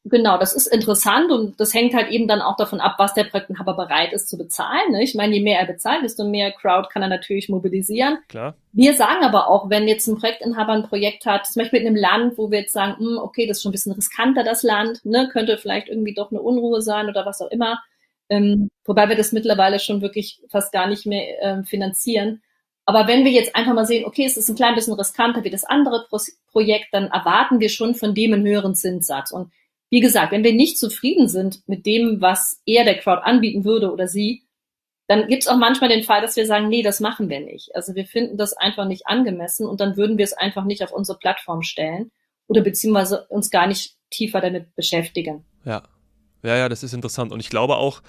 Genau, 0.07 0.37
das 0.37 0.53
ist 0.53 0.67
interessant 0.67 1.31
und 1.31 1.59
das 1.59 1.73
hängt 1.73 1.95
halt 1.95 2.11
eben 2.11 2.27
dann 2.27 2.39
auch 2.39 2.55
davon 2.57 2.79
ab, 2.79 2.93
was 2.99 3.15
der 3.15 3.23
Projektinhaber 3.23 3.73
bereit 3.73 4.13
ist 4.13 4.29
zu 4.29 4.37
bezahlen. 4.37 4.91
Ne? 4.91 5.01
Ich 5.01 5.15
meine, 5.15 5.33
je 5.33 5.41
mehr 5.41 5.59
er 5.59 5.65
bezahlt, 5.65 6.03
desto 6.03 6.23
mehr 6.23 6.51
Crowd 6.51 6.89
kann 6.93 7.01
er 7.01 7.07
natürlich 7.07 7.49
mobilisieren. 7.49 8.19
Klar. 8.29 8.55
Wir 8.71 8.93
sagen 8.93 9.23
aber 9.23 9.49
auch, 9.49 9.71
wenn 9.71 9.87
jetzt 9.87 10.05
ein 10.05 10.19
Projektinhaber 10.19 10.73
ein 10.73 10.87
Projekt 10.87 11.25
hat, 11.25 11.47
zum 11.47 11.61
Beispiel 11.61 11.81
in 11.81 11.87
einem 11.87 11.95
Land, 11.95 12.37
wo 12.37 12.51
wir 12.51 12.59
jetzt 12.59 12.73
sagen, 12.73 12.97
mh, 12.99 13.09
hm, 13.09 13.17
okay, 13.17 13.47
das 13.47 13.57
ist 13.57 13.63
schon 13.63 13.71
ein 13.71 13.73
bisschen 13.73 13.93
riskanter, 13.93 14.43
das 14.43 14.61
Land, 14.61 15.03
ne? 15.05 15.27
könnte 15.33 15.57
vielleicht 15.57 15.89
irgendwie 15.89 16.13
doch 16.13 16.29
eine 16.29 16.39
Unruhe 16.39 16.83
sein 16.83 17.09
oder 17.09 17.25
was 17.25 17.41
auch 17.41 17.49
immer, 17.49 17.81
ähm, 18.29 18.69
wobei 18.85 19.09
wir 19.09 19.15
das 19.15 19.31
mittlerweile 19.31 19.79
schon 19.79 20.01
wirklich 20.01 20.39
fast 20.49 20.71
gar 20.71 20.87
nicht 20.87 21.07
mehr 21.07 21.41
ähm, 21.41 21.63
finanzieren. 21.63 22.43
Aber 22.85 23.07
wenn 23.07 23.25
wir 23.25 23.31
jetzt 23.31 23.55
einfach 23.55 23.73
mal 23.73 23.85
sehen, 23.85 24.05
okay, 24.05 24.25
es 24.25 24.37
ist 24.37 24.49
ein 24.49 24.55
klein 24.55 24.75
bisschen 24.75 24.93
riskanter 24.93 25.43
wie 25.43 25.49
das 25.49 25.63
andere 25.63 26.05
Pro 26.07 26.19
Projekt, 26.51 26.89
dann 26.91 27.07
erwarten 27.07 27.59
wir 27.59 27.69
schon 27.69 27.95
von 27.95 28.13
dem 28.13 28.33
einen 28.33 28.45
höheren 28.45 28.75
Zinssatz. 28.75 29.31
Und 29.31 29.51
wie 29.89 29.99
gesagt, 29.99 30.31
wenn 30.31 30.43
wir 30.43 30.53
nicht 30.53 30.79
zufrieden 30.79 31.27
sind 31.27 31.67
mit 31.67 31.85
dem, 31.85 32.21
was 32.21 32.61
er 32.65 32.83
der 32.83 32.97
Crowd 32.97 33.21
anbieten 33.23 33.65
würde 33.65 33.91
oder 33.91 34.07
sie, 34.07 34.43
dann 35.07 35.27
gibt 35.27 35.43
es 35.43 35.47
auch 35.47 35.57
manchmal 35.57 35.89
den 35.89 36.03
Fall, 36.03 36.21
dass 36.21 36.35
wir 36.35 36.47
sagen, 36.47 36.67
nee, 36.67 36.81
das 36.81 36.99
machen 36.99 37.29
wir 37.29 37.39
nicht. 37.39 37.75
Also 37.75 37.93
wir 37.93 38.05
finden 38.05 38.37
das 38.37 38.53
einfach 38.53 38.87
nicht 38.87 39.05
angemessen 39.05 39.67
und 39.67 39.79
dann 39.79 39.97
würden 39.97 40.17
wir 40.17 40.25
es 40.25 40.33
einfach 40.33 40.65
nicht 40.65 40.83
auf 40.83 40.91
unsere 40.91 41.19
Plattform 41.19 41.61
stellen 41.61 42.11
oder 42.47 42.61
beziehungsweise 42.61 43.25
uns 43.27 43.51
gar 43.51 43.67
nicht 43.67 43.95
tiefer 44.09 44.41
damit 44.41 44.75
beschäftigen. 44.75 45.45
Ja, 45.63 45.83
ja, 46.43 46.57
ja, 46.57 46.69
das 46.69 46.83
ist 46.83 46.93
interessant. 46.93 47.31
Und 47.31 47.39
ich 47.39 47.49
glaube 47.49 47.77
auch, 47.77 48.01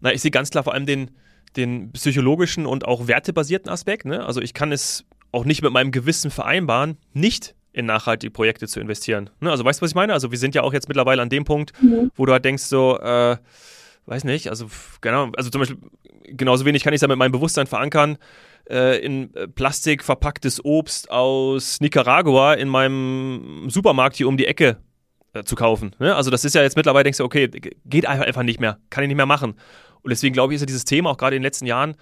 na, 0.00 0.12
ich 0.12 0.20
sehe 0.20 0.30
ganz 0.30 0.50
klar 0.50 0.64
vor 0.64 0.74
allem 0.74 0.86
den, 0.86 1.12
den 1.56 1.92
psychologischen 1.92 2.66
und 2.66 2.86
auch 2.86 3.06
wertebasierten 3.06 3.70
Aspekt. 3.70 4.04
Ne? 4.04 4.24
Also 4.24 4.40
ich 4.40 4.52
kann 4.52 4.72
es 4.72 5.04
auch 5.32 5.44
nicht 5.44 5.62
mit 5.62 5.72
meinem 5.72 5.92
Gewissen 5.92 6.30
vereinbaren, 6.30 6.98
nicht 7.12 7.54
in 7.74 7.86
nachhaltige 7.86 8.30
Projekte 8.30 8.68
zu 8.68 8.80
investieren. 8.80 9.30
Ne? 9.40 9.50
Also 9.50 9.64
weißt 9.64 9.80
du, 9.80 9.82
was 9.82 9.90
ich 9.90 9.96
meine? 9.96 10.12
Also 10.12 10.30
wir 10.30 10.38
sind 10.38 10.54
ja 10.54 10.62
auch 10.62 10.72
jetzt 10.72 10.88
mittlerweile 10.88 11.20
an 11.20 11.28
dem 11.28 11.44
Punkt, 11.44 11.72
mhm. 11.82 12.10
wo 12.14 12.24
du 12.24 12.32
halt 12.32 12.44
denkst 12.44 12.62
so, 12.62 12.98
äh, 13.00 13.36
weiß 14.06 14.24
nicht, 14.24 14.48
also 14.48 14.66
genau, 15.00 15.30
also 15.36 15.50
zum 15.50 15.60
Beispiel 15.60 15.78
genauso 16.24 16.64
wenig 16.64 16.84
kann 16.84 16.92
ich 16.92 16.98
es 16.98 17.02
ja 17.02 17.08
mit 17.08 17.18
meinem 17.18 17.32
Bewusstsein 17.32 17.66
verankern, 17.66 18.16
äh, 18.70 19.04
in 19.04 19.34
äh, 19.34 19.48
Plastik 19.48 20.04
verpacktes 20.04 20.64
Obst 20.64 21.10
aus 21.10 21.80
Nicaragua 21.80 22.54
in 22.54 22.68
meinem 22.68 23.68
Supermarkt 23.68 24.16
hier 24.16 24.28
um 24.28 24.36
die 24.36 24.46
Ecke 24.46 24.78
äh, 25.32 25.42
zu 25.42 25.56
kaufen. 25.56 25.96
Ne? 25.98 26.14
Also 26.14 26.30
das 26.30 26.44
ist 26.44 26.54
ja 26.54 26.62
jetzt 26.62 26.76
mittlerweile, 26.76 27.04
denkst 27.04 27.18
du, 27.18 27.24
okay, 27.24 27.48
geht 27.48 28.06
einfach, 28.06 28.24
einfach 28.24 28.44
nicht 28.44 28.60
mehr, 28.60 28.78
kann 28.88 29.02
ich 29.02 29.08
nicht 29.08 29.16
mehr 29.16 29.26
machen. 29.26 29.54
Und 30.02 30.10
deswegen 30.10 30.32
glaube 30.32 30.52
ich, 30.52 30.56
ist 30.56 30.62
ja 30.62 30.66
dieses 30.66 30.84
Thema 30.84 31.10
auch 31.10 31.16
gerade 31.16 31.34
in 31.34 31.42
den 31.42 31.46
letzten 31.46 31.66
Jahren 31.66 31.96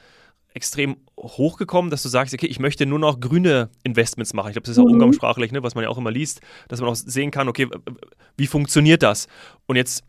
extrem 0.54 0.96
hochgekommen, 1.18 1.90
dass 1.90 2.02
du 2.02 2.08
sagst, 2.08 2.34
okay, 2.34 2.46
ich 2.46 2.58
möchte 2.58 2.86
nur 2.86 2.98
noch 2.98 3.20
grüne 3.20 3.70
Investments 3.82 4.34
machen. 4.34 4.48
Ich 4.48 4.54
glaube, 4.54 4.66
das 4.66 4.76
ist 4.76 4.78
auch 4.78 4.86
mhm. 4.86 4.94
umgangssprachlich, 4.94 5.52
ne, 5.52 5.62
was 5.62 5.74
man 5.74 5.84
ja 5.84 5.90
auch 5.90 5.98
immer 5.98 6.10
liest, 6.10 6.40
dass 6.68 6.80
man 6.80 6.90
auch 6.90 6.94
sehen 6.94 7.30
kann, 7.30 7.48
okay, 7.48 7.68
wie 8.36 8.46
funktioniert 8.46 9.02
das? 9.02 9.28
Und 9.66 9.76
jetzt, 9.76 10.04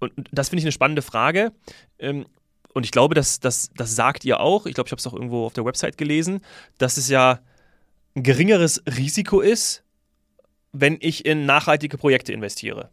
und 0.00 0.12
das 0.32 0.48
finde 0.48 0.60
ich 0.60 0.64
eine 0.64 0.72
spannende 0.72 1.02
Frage. 1.02 1.52
Ähm, 1.98 2.26
und 2.74 2.84
ich 2.84 2.90
glaube, 2.90 3.14
dass, 3.14 3.40
dass, 3.40 3.70
das 3.74 3.96
sagt 3.96 4.24
ihr 4.24 4.40
auch. 4.40 4.66
Ich 4.66 4.74
glaube, 4.74 4.88
ich 4.88 4.92
habe 4.92 5.00
es 5.00 5.06
auch 5.06 5.14
irgendwo 5.14 5.46
auf 5.46 5.54
der 5.54 5.64
Website 5.64 5.96
gelesen, 5.96 6.40
dass 6.78 6.96
es 6.96 7.08
ja 7.08 7.40
ein 8.14 8.22
geringeres 8.22 8.82
Risiko 8.86 9.40
ist, 9.40 9.82
wenn 10.72 10.98
ich 11.00 11.24
in 11.24 11.46
nachhaltige 11.46 11.96
Projekte 11.96 12.32
investiere. 12.32 12.90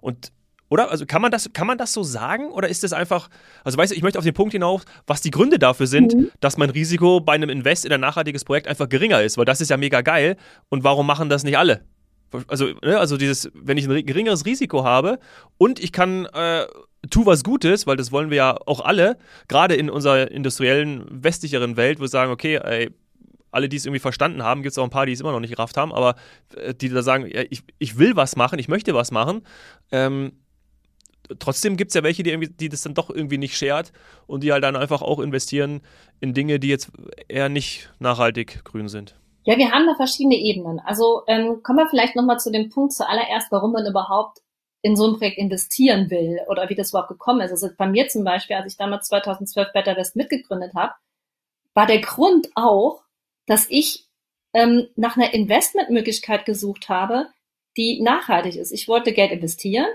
Und 0.00 0.32
oder? 0.72 0.90
Also 0.90 1.04
kann 1.04 1.20
man 1.20 1.30
das, 1.30 1.50
kann 1.52 1.66
man 1.66 1.76
das 1.76 1.92
so 1.92 2.02
sagen? 2.02 2.50
Oder 2.50 2.68
ist 2.68 2.82
das 2.82 2.94
einfach, 2.94 3.28
also 3.62 3.76
weißt 3.76 3.92
du, 3.92 3.96
ich 3.96 4.02
möchte 4.02 4.18
auf 4.18 4.24
den 4.24 4.32
Punkt 4.32 4.52
hinaus, 4.52 4.82
was 5.06 5.20
die 5.20 5.30
Gründe 5.30 5.58
dafür 5.58 5.86
sind, 5.86 6.14
mhm. 6.14 6.30
dass 6.40 6.56
mein 6.56 6.70
Risiko 6.70 7.20
bei 7.20 7.34
einem 7.34 7.50
Invest 7.50 7.84
in 7.84 7.92
ein 7.92 8.00
nachhaltiges 8.00 8.44
Projekt 8.44 8.66
einfach 8.68 8.88
geringer 8.88 9.20
ist, 9.22 9.36
weil 9.36 9.44
das 9.44 9.60
ist 9.60 9.68
ja 9.68 9.76
mega 9.76 10.00
geil. 10.00 10.36
Und 10.70 10.82
warum 10.82 11.06
machen 11.06 11.28
das 11.28 11.44
nicht 11.44 11.58
alle? 11.58 11.82
Also, 12.48 12.68
ne, 12.82 12.98
also 12.98 13.18
dieses, 13.18 13.50
wenn 13.54 13.76
ich 13.76 13.86
ein 13.86 14.06
geringeres 14.06 14.46
Risiko 14.46 14.82
habe 14.82 15.18
und 15.58 15.78
ich 15.78 15.92
kann 15.92 16.24
äh, 16.32 16.64
tu 17.10 17.26
was 17.26 17.44
Gutes, 17.44 17.86
weil 17.86 17.98
das 17.98 18.10
wollen 18.10 18.30
wir 18.30 18.38
ja 18.38 18.56
auch 18.64 18.80
alle, 18.80 19.18
gerade 19.48 19.74
in 19.74 19.90
unserer 19.90 20.30
industriellen, 20.30 21.04
westlicheren 21.10 21.76
Welt, 21.76 21.98
wo 21.98 22.04
wir 22.04 22.08
sagen, 22.08 22.32
okay, 22.32 22.56
ey, 22.56 22.90
alle, 23.50 23.68
die 23.68 23.76
es 23.76 23.84
irgendwie 23.84 24.00
verstanden 24.00 24.42
haben, 24.42 24.62
gibt 24.62 24.72
es 24.72 24.78
auch 24.78 24.84
ein 24.84 24.90
paar, 24.90 25.04
die 25.04 25.12
es 25.12 25.20
immer 25.20 25.32
noch 25.32 25.40
nicht 25.40 25.54
gerafft 25.54 25.76
haben, 25.76 25.92
aber 25.92 26.14
äh, 26.56 26.72
die 26.72 26.88
da 26.88 27.02
sagen, 27.02 27.26
ja, 27.26 27.42
ich, 27.50 27.62
ich 27.78 27.98
will 27.98 28.16
was 28.16 28.34
machen, 28.34 28.58
ich 28.58 28.68
möchte 28.68 28.94
was 28.94 29.10
machen. 29.10 29.42
Ähm, 29.92 30.32
trotzdem 31.38 31.76
gibt 31.76 31.90
es 31.90 31.94
ja 31.94 32.02
welche, 32.02 32.22
die, 32.22 32.38
die 32.38 32.68
das 32.68 32.82
dann 32.82 32.94
doch 32.94 33.10
irgendwie 33.10 33.38
nicht 33.38 33.56
schert 33.56 33.92
und 34.26 34.42
die 34.42 34.52
halt 34.52 34.64
dann 34.64 34.76
einfach 34.76 35.02
auch 35.02 35.18
investieren 35.18 35.80
in 36.20 36.34
Dinge, 36.34 36.58
die 36.58 36.68
jetzt 36.68 36.90
eher 37.28 37.48
nicht 37.48 37.90
nachhaltig 37.98 38.64
grün 38.64 38.88
sind. 38.88 39.16
Ja, 39.44 39.58
wir 39.58 39.72
haben 39.72 39.86
da 39.86 39.94
verschiedene 39.96 40.36
Ebenen. 40.36 40.78
Also 40.80 41.22
ähm, 41.26 41.62
kommen 41.62 41.78
wir 41.78 41.88
vielleicht 41.88 42.14
nochmal 42.14 42.38
zu 42.38 42.52
dem 42.52 42.70
Punkt 42.70 42.92
zuallererst, 42.92 43.50
warum 43.50 43.72
man 43.72 43.86
überhaupt 43.86 44.38
in 44.82 44.96
so 44.96 45.06
ein 45.06 45.18
Projekt 45.18 45.38
investieren 45.38 46.10
will 46.10 46.40
oder 46.48 46.68
wie 46.68 46.74
das 46.74 46.90
überhaupt 46.90 47.08
gekommen 47.08 47.40
ist. 47.40 47.50
Also 47.50 47.68
bei 47.76 47.86
mir 47.86 48.08
zum 48.08 48.24
Beispiel, 48.24 48.56
als 48.56 48.72
ich 48.72 48.76
damals 48.76 49.08
2012 49.08 49.72
Better 49.72 49.96
West 49.96 50.16
mitgegründet 50.16 50.74
habe, 50.74 50.94
war 51.74 51.86
der 51.86 52.00
Grund 52.00 52.48
auch, 52.54 53.02
dass 53.46 53.66
ich 53.68 54.08
ähm, 54.52 54.88
nach 54.96 55.16
einer 55.16 55.32
Investmentmöglichkeit 55.34 56.44
gesucht 56.44 56.88
habe, 56.88 57.28
die 57.76 58.02
nachhaltig 58.02 58.56
ist. 58.56 58.72
Ich 58.72 58.88
wollte 58.88 59.12
Geld 59.12 59.32
investieren 59.32 59.86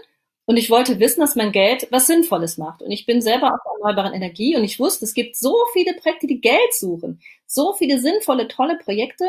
und 0.48 0.56
ich 0.56 0.70
wollte 0.70 0.98
wissen, 1.02 1.20
dass 1.20 1.36
mein 1.36 1.52
Geld 1.52 1.88
was 1.92 2.08
Sinnvolles 2.08 2.58
macht. 2.58 2.82
Und 2.82 2.90
ich 2.90 3.06
bin 3.06 3.22
selber 3.22 3.54
aus 3.54 3.60
erneuerbaren 3.76 4.14
Energie 4.14 4.56
und 4.56 4.64
ich 4.64 4.80
wusste, 4.80 5.04
es 5.04 5.14
gibt 5.14 5.36
so 5.36 5.54
viele 5.74 5.94
Projekte, 5.96 6.26
die 6.26 6.40
Geld 6.40 6.74
suchen. 6.74 7.20
So 7.46 7.74
viele 7.74 8.00
sinnvolle, 8.00 8.48
tolle 8.48 8.78
Projekte. 8.78 9.26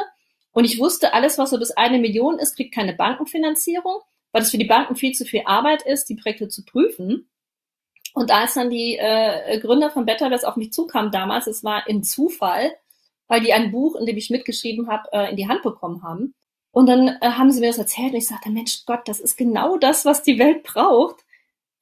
Und 0.52 0.64
ich 0.64 0.78
wusste, 0.78 1.12
alles, 1.14 1.36
was 1.36 1.50
so 1.50 1.58
bis 1.58 1.72
eine 1.72 1.98
Million 1.98 2.38
ist, 2.38 2.54
kriegt 2.54 2.72
keine 2.72 2.94
Bankenfinanzierung, 2.94 4.00
weil 4.30 4.42
es 4.42 4.52
für 4.52 4.58
die 4.58 4.64
Banken 4.64 4.94
viel 4.94 5.10
zu 5.10 5.24
viel 5.24 5.42
Arbeit 5.44 5.82
ist, 5.82 6.04
die 6.04 6.14
Projekte 6.14 6.46
zu 6.46 6.64
prüfen. 6.64 7.28
Und 8.14 8.30
als 8.30 8.54
dann 8.54 8.70
die 8.70 8.96
äh, 8.96 9.58
Gründer 9.58 9.90
von 9.90 10.06
Betterverse 10.06 10.46
auf 10.46 10.54
mich 10.54 10.72
zukamen 10.72 11.10
damals, 11.10 11.48
es 11.48 11.64
war 11.64 11.88
in 11.88 12.04
Zufall, 12.04 12.70
weil 13.26 13.40
die 13.40 13.52
ein 13.52 13.72
Buch, 13.72 13.96
in 13.96 14.06
dem 14.06 14.16
ich 14.16 14.30
mitgeschrieben 14.30 14.86
habe, 14.86 15.08
äh, 15.10 15.30
in 15.30 15.36
die 15.36 15.48
Hand 15.48 15.62
bekommen 15.62 16.04
haben. 16.04 16.34
Und 16.70 16.86
dann 16.86 17.08
äh, 17.08 17.30
haben 17.30 17.50
sie 17.50 17.60
mir 17.60 17.68
das 17.68 17.78
erzählt 17.78 18.12
und 18.12 18.18
ich 18.18 18.28
sagte, 18.28 18.50
Mensch 18.50 18.84
Gott, 18.86 19.06
das 19.06 19.20
ist 19.20 19.36
genau 19.36 19.76
das, 19.78 20.04
was 20.04 20.22
die 20.22 20.38
Welt 20.38 20.62
braucht. 20.62 21.24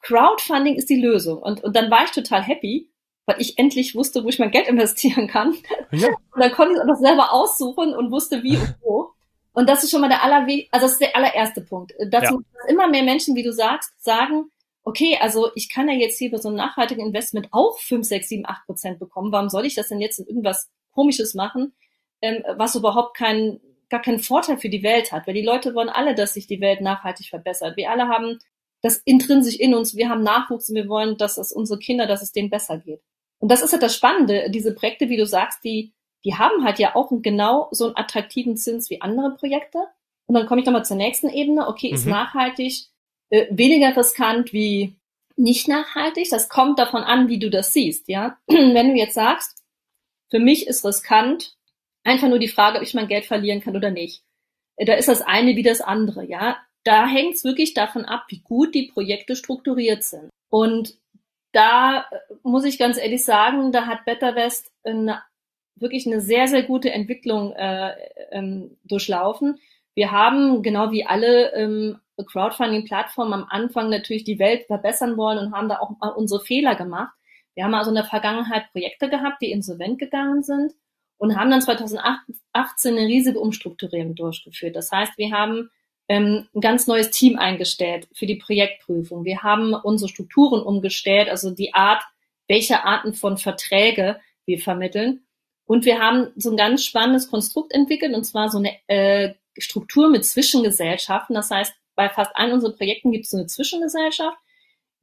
Crowdfunding 0.03 0.77
ist 0.77 0.89
die 0.89 1.01
Lösung. 1.01 1.39
Und, 1.39 1.65
und 1.65 1.75
dann 1.75 1.91
war 1.91 2.05
ich 2.05 2.13
total 2.13 2.43
happy, 2.43 2.91
weil 3.27 3.41
ich 3.41 3.59
endlich 3.59 3.95
wusste, 3.95 4.25
wo 4.25 4.29
ich 4.29 4.39
mein 4.39 4.53
Geld 4.53 4.69
investieren 4.69 5.27
kann. 5.27 5.57
Ja. 5.91 6.09
Und 6.33 6.41
dann 6.41 6.53
konnte 6.53 6.73
ich 6.73 6.79
es 6.79 6.83
auch 6.83 6.89
noch 6.89 7.01
selber 7.01 7.33
aussuchen 7.33 7.95
und 7.95 8.13
wusste 8.13 8.43
wie 8.43 8.57
und 8.57 8.77
wo. 8.83 9.11
Und 9.53 9.69
das 9.69 9.83
ist 9.83 9.91
schon 9.91 10.03
mal 10.03 10.09
der 10.09 10.23
aller, 10.23 10.47
also 10.71 10.85
das 10.85 10.93
ist 10.93 11.01
der 11.01 11.17
allererste 11.17 11.63
Punkt. 11.63 11.95
Dazu, 12.11 12.35
ja. 12.35 12.41
dass 12.53 12.71
immer 12.71 12.89
mehr 12.89 13.03
Menschen, 13.03 13.35
wie 13.35 13.43
du 13.43 13.53
sagst, 13.53 13.91
sagen, 14.05 14.51
okay, 14.85 15.19
also 15.21 15.51
ich 15.55 15.69
kann 15.69 15.89
ja 15.89 15.95
jetzt 15.95 16.19
hier 16.19 16.31
bei 16.31 16.37
so 16.37 16.49
einem 16.49 16.59
nachhaltigen 16.59 17.05
Investment 17.05 17.49
auch 17.51 17.79
5, 17.79 18.07
6, 18.07 18.29
7, 18.29 18.45
8 18.47 18.67
Prozent 18.67 18.99
bekommen. 18.99 19.33
Warum 19.33 19.49
soll 19.49 19.67
ich 19.67 19.75
das 19.75 19.89
denn 19.89 20.01
jetzt 20.01 20.19
in 20.19 20.27
irgendwas 20.27 20.71
Komisches 20.93 21.35
machen, 21.35 21.75
ähm, 22.23 22.45
was 22.57 22.77
überhaupt 22.77 23.17
keinen 23.17 23.61
gar 23.89 24.03
keinen 24.03 24.19
Vorteil 24.19 24.59
für 24.59 24.69
die 24.69 24.83
Welt 24.83 25.13
hat, 25.13 25.27
weil 25.27 25.35
die 25.35 25.43
Leute 25.43 25.75
wollen 25.75 25.89
alle, 25.89 26.15
dass 26.15 26.35
sich 26.35 26.47
die 26.47 26.61
Welt 26.61 26.81
nachhaltig 26.81 27.29
verbessert. 27.29 27.77
Wir 27.77 27.91
alle 27.91 28.09
haben 28.09 28.39
das 28.83 28.99
intrinsisch 29.05 29.57
in 29.57 29.75
uns, 29.75 29.97
wir 29.97 30.09
haben 30.09 30.23
Nachwuchs 30.23 30.69
und 30.69 30.77
wir 30.77 30.89
wollen, 30.89 31.17
dass 31.17 31.39
es 31.39 31.53
unsere 31.53 31.79
Kinder, 31.79 32.07
dass 32.07 32.23
es 32.23 32.33
denen 32.33 32.51
besser 32.51 32.79
geht. 32.79 33.01
Und 33.39 33.51
das 33.51 33.63
ist 33.63 33.73
halt 33.73 33.83
das 33.83 33.95
Spannende, 33.95 34.51
diese 34.51 34.75
Projekte, 34.75 35.09
wie 35.09 35.17
du 35.17 35.27
sagst, 35.27 35.63
die, 35.65 35.93
die 36.25 36.35
haben 36.35 36.65
halt 36.65 36.79
ja 36.79 36.95
auch 36.95 37.11
genau 37.23 37.69
so 37.71 37.87
einen 37.87 37.97
attraktiven 37.97 38.57
Zins 38.57 38.91
wie 38.91 39.01
andere 39.01 39.35
Projekte. 39.35 39.79
Und 40.27 40.35
dann 40.35 40.47
komme 40.47 40.61
ich 40.61 40.67
nochmal 40.67 40.85
zur 40.85 40.97
nächsten 40.97 41.29
Ebene. 41.29 41.69
Okay, 41.69 41.89
ist 41.89 42.07
mhm. 42.07 42.13
nachhaltig 42.13 42.87
äh, 43.31 43.47
weniger 43.51 43.97
riskant 43.97 44.53
wie 44.53 44.97
nicht 45.37 45.69
nachhaltig? 45.69 46.29
Das 46.31 46.49
kommt 46.49 46.79
davon 46.79 47.03
an, 47.03 47.29
wie 47.29 47.39
du 47.39 47.51
das 47.51 47.73
siehst, 47.73 48.09
ja. 48.09 48.39
Wenn 48.47 48.89
du 48.89 48.95
jetzt 48.95 49.15
sagst, 49.15 49.63
für 50.31 50.39
mich 50.39 50.67
ist 50.67 50.85
riskant, 50.85 51.56
einfach 52.07 52.29
nur 52.29 52.39
die 52.39 52.49
Frage, 52.49 52.79
ob 52.79 52.83
ich 52.83 52.95
mein 52.95 53.09
Geld 53.09 53.27
verlieren 53.27 53.61
kann 53.61 53.77
oder 53.77 53.91
nicht. 53.91 54.23
Da 54.79 54.95
ist 54.95 55.09
das 55.09 55.23
eine 55.23 55.57
wie 55.57 55.63
das 55.63 55.81
andere, 55.81 56.25
ja. 56.25 56.59
Da 56.85 57.07
hängt 57.07 57.35
es 57.35 57.45
wirklich 57.45 57.75
davon 57.75 58.05
ab, 58.05 58.27
wie 58.29 58.41
gut 58.41 58.75
die 58.75 58.87
Projekte 58.93 59.35
strukturiert 59.35 60.05
sind. 60.05 60.31
Und 60.51 60.95
da 61.53 62.03
äh, 62.11 62.19
muss 62.43 62.65
ich 62.65 62.79
ganz 62.79 62.97
ehrlich 62.97 63.25
sagen, 63.25 63.73
da 63.73 63.87
hat 63.87 64.05
BetterWest 64.05 64.71
eine, 64.85 65.23
wirklich 65.75 66.07
eine 66.07 66.21
sehr, 66.21 66.47
sehr 66.47 66.63
gute 66.63 66.93
Entwicklung 66.93 67.53
äh, 67.55 67.93
ähm, 68.31 68.77
durchlaufen. 68.85 69.59
wir 69.95 70.13
haben, 70.13 70.63
genau 70.63 70.93
wie 70.93 71.07
alle 71.07 71.53
ähm, 71.55 71.99
Crowdfunding-Plattformen 72.25 73.33
am 73.33 73.47
Anfang 73.49 73.89
natürlich 73.89 74.25
die 74.25 74.39
Welt 74.39 74.67
verbessern 74.67 75.17
wollen 75.17 75.39
und 75.39 75.53
haben 75.53 75.69
da 75.69 75.79
auch 75.79 75.99
mal 75.99 76.11
unsere 76.11 76.41
Fehler 76.41 76.77
gemacht. 76.77 77.15
Wir 77.55 77.65
haben 77.65 77.75
also 77.75 77.91
in 77.91 77.97
der 77.97 78.05
Vergangenheit 78.05 78.71
Projekte 78.73 79.09
gehabt, 79.09 79.41
die 79.41 79.51
insolvent 79.51 79.99
gegangen 79.99 80.43
sind 80.43 80.73
und 81.19 81.37
haben 81.37 81.51
dann 81.51 81.63
2018 81.63 82.97
eine 82.97 83.07
riesige 83.07 83.41
Umstrukturierung 83.41 84.15
durchgeführt. 84.15 84.77
Das 84.77 84.91
heißt, 84.93 85.17
wir 85.17 85.31
haben 85.33 85.71
ähm, 86.09 86.49
ein 86.55 86.61
ganz 86.61 86.87
neues 86.87 87.11
Team 87.11 87.39
eingestellt 87.39 88.09
für 88.13 88.27
die 88.27 88.37
Projektprüfung. 88.37 89.25
Wir 89.25 89.43
haben 89.43 89.75
unsere 89.75 90.09
Strukturen 90.09 90.63
umgestellt, 90.63 91.29
also 91.29 91.51
die 91.51 91.75
Art, 91.75 92.03
welche 92.49 92.85
Arten 92.85 93.15
von 93.15 93.39
Verträge 93.39 94.21
wir 94.45 94.59
vermitteln. 94.59 95.27
Und 95.65 95.85
wir 95.85 95.99
haben 95.99 96.29
so 96.37 96.51
ein 96.51 96.57
ganz 96.57 96.85
spannendes 96.85 97.29
Konstrukt 97.29 97.73
entwickelt, 97.73 98.15
und 98.15 98.25
zwar 98.25 98.51
so 98.51 98.59
eine 98.59 98.77
äh, 98.87 99.35
Struktur 99.59 100.11
mit 100.11 100.25
Zwischengesellschaften. 100.25 101.35
Das 101.35 101.51
heißt, 101.51 101.75
bei 101.97 102.09
fast 102.09 102.37
allen 102.37 102.53
unseren 102.53 102.77
Projekten 102.77 103.11
gibt 103.11 103.25
es 103.25 103.31
so 103.31 103.37
eine 103.37 103.47
Zwischengesellschaft, 103.47 104.39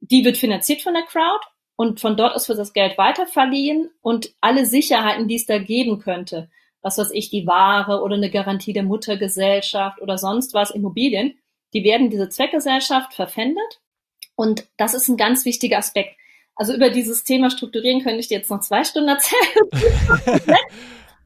die 0.00 0.24
wird 0.24 0.36
finanziert 0.36 0.80
von 0.80 0.94
der 0.94 1.02
Crowd 1.02 1.44
und 1.76 2.00
von 2.00 2.16
dort 2.16 2.34
aus 2.34 2.48
wird 2.48 2.58
das 2.58 2.72
Geld 2.72 2.98
weiterverliehen 2.98 3.90
und 4.00 4.34
alle 4.40 4.66
Sicherheiten, 4.66 5.28
die 5.28 5.36
es 5.36 5.46
da 5.46 5.58
geben 5.58 5.98
könnte, 5.98 6.48
was 6.82 6.98
weiß 6.98 7.10
ich, 7.12 7.30
die 7.30 7.46
Ware 7.46 8.02
oder 8.02 8.16
eine 8.16 8.30
Garantie 8.30 8.72
der 8.72 8.82
Muttergesellschaft 8.82 10.00
oder 10.00 10.18
sonst 10.18 10.54
was, 10.54 10.70
Immobilien, 10.70 11.38
die 11.72 11.82
werden 11.82 12.10
diese 12.10 12.28
Zweckgesellschaft 12.28 13.14
verpfändet. 13.14 13.80
Und 14.36 14.68
das 14.76 14.94
ist 14.94 15.08
ein 15.08 15.16
ganz 15.16 15.44
wichtiger 15.44 15.78
Aspekt. 15.78 16.16
Also 16.56 16.74
über 16.74 16.90
dieses 16.90 17.24
Thema 17.24 17.50
Strukturieren 17.50 18.02
könnte 18.02 18.20
ich 18.20 18.28
dir 18.28 18.38
jetzt 18.38 18.50
noch 18.50 18.60
zwei 18.60 18.84
Stunden 18.84 19.08
erzählen. 19.08 20.52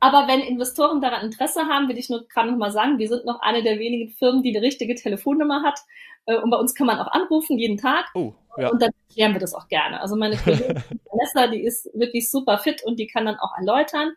Aber 0.00 0.28
wenn 0.28 0.40
Investoren 0.40 1.00
daran 1.00 1.26
Interesse 1.26 1.66
haben, 1.66 1.88
will 1.88 1.98
ich 1.98 2.08
nur 2.08 2.26
gerade 2.28 2.50
noch 2.50 2.56
mal 2.58 2.70
sagen, 2.70 2.98
wir 2.98 3.08
sind 3.08 3.24
noch 3.24 3.40
eine 3.40 3.62
der 3.62 3.78
wenigen 3.78 4.10
Firmen, 4.10 4.42
die 4.42 4.56
eine 4.56 4.64
richtige 4.64 4.94
Telefonnummer 4.94 5.62
hat. 5.64 5.80
Äh, 6.28 6.36
und 6.36 6.50
bei 6.50 6.56
uns 6.56 6.74
kann 6.74 6.86
man 6.86 6.98
auch 6.98 7.10
anrufen, 7.10 7.58
jeden 7.58 7.78
Tag. 7.78 8.06
Oh, 8.14 8.34
ja. 8.56 8.68
Und 8.68 8.80
dann 8.80 8.90
klären 9.12 9.32
wir 9.32 9.40
das 9.40 9.54
auch 9.54 9.66
gerne. 9.68 10.00
Also 10.00 10.14
meine 10.14 10.36
Kollegin 10.36 10.76
Vanessa, 11.10 11.48
die 11.48 11.64
ist 11.64 11.90
wirklich 11.94 12.30
super 12.30 12.58
fit 12.58 12.84
und 12.84 13.00
die 13.00 13.06
kann 13.06 13.26
dann 13.26 13.38
auch 13.38 13.56
erläutern. 13.56 14.12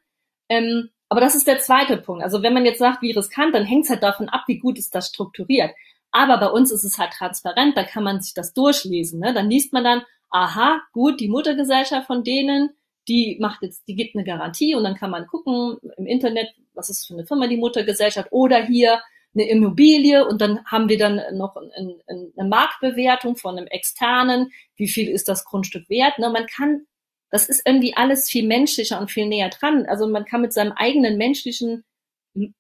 Ähm, 0.50 0.90
aber 1.10 1.22
das 1.22 1.36
ist 1.36 1.48
der 1.48 1.60
zweite 1.60 1.98
Punkt. 1.98 2.24
Also 2.24 2.44
wenn 2.44 2.54
man 2.54 2.66
jetzt 2.66 2.80
sagt, 2.80 3.02
wie 3.02 3.12
riskant, 3.12 3.56
dann 3.56 3.66
hängt 3.66 3.86
es 3.86 3.90
halt 3.90 4.04
davon 4.04 4.30
ab, 4.30 4.44
wie 4.48 4.60
gut 4.60 4.78
ist 4.78 4.94
das 4.94 5.08
strukturiert. 5.08 5.72
Aber 6.12 6.38
bei 6.38 6.48
uns 6.48 6.72
ist 6.72 6.84
es 6.84 6.98
halt 6.98 7.14
transparent, 7.14 7.78
da 7.78 7.84
kann 7.84 8.04
man 8.04 8.20
sich 8.20 8.34
das 8.34 8.54
durchlesen. 8.54 9.20
Ne? 9.20 9.34
Dann 9.34 9.50
liest 9.50 9.72
man 9.72 9.84
dann, 9.84 10.04
aha, 10.30 10.82
gut, 10.92 11.22
die 11.22 11.30
Muttergesellschaft 11.30 12.08
von 12.08 12.24
denen, 12.24 12.72
die 13.08 13.38
macht 13.40 13.62
jetzt, 13.62 13.88
die 13.88 13.96
gibt 13.96 14.16
eine 14.16 14.26
Garantie 14.26 14.76
und 14.76 14.84
dann 14.84 14.96
kann 14.96 15.10
man 15.10 15.28
gucken 15.28 15.78
im 15.98 16.06
Internet, 16.06 16.50
was 16.74 16.90
ist 16.90 17.08
für 17.08 17.14
eine 17.14 17.26
Firma 17.26 17.48
die 17.48 17.58
Muttergesellschaft 17.58 18.30
oder 18.32 18.64
hier 18.64 19.02
eine 19.34 19.48
Immobilie 19.50 20.28
und 20.28 20.42
dann 20.42 20.66
haben 20.66 20.90
wir 20.90 20.98
dann 20.98 21.22
noch 21.34 21.56
ein, 21.56 21.94
ein, 22.08 22.34
eine 22.36 22.50
Marktbewertung 22.50 23.38
von 23.38 23.58
einem 23.58 23.68
externen, 23.68 24.52
wie 24.76 24.88
viel 24.88 25.10
ist 25.10 25.30
das 25.30 25.46
Grundstück 25.46 25.90
wert. 25.90 26.20
Ne? 26.20 26.30
Man 26.30 26.48
kann, 26.48 26.86
das 27.30 27.48
ist 27.48 27.62
irgendwie 27.66 27.96
alles 27.96 28.30
viel 28.30 28.46
menschlicher 28.46 29.00
und 29.00 29.10
viel 29.10 29.28
näher 29.28 29.50
dran. 29.50 29.86
Also 29.86 30.08
man 30.08 30.26
kann 30.26 30.42
mit 30.42 30.54
seinem 30.54 30.74
eigenen 30.74 31.18
menschlichen, 31.18 31.84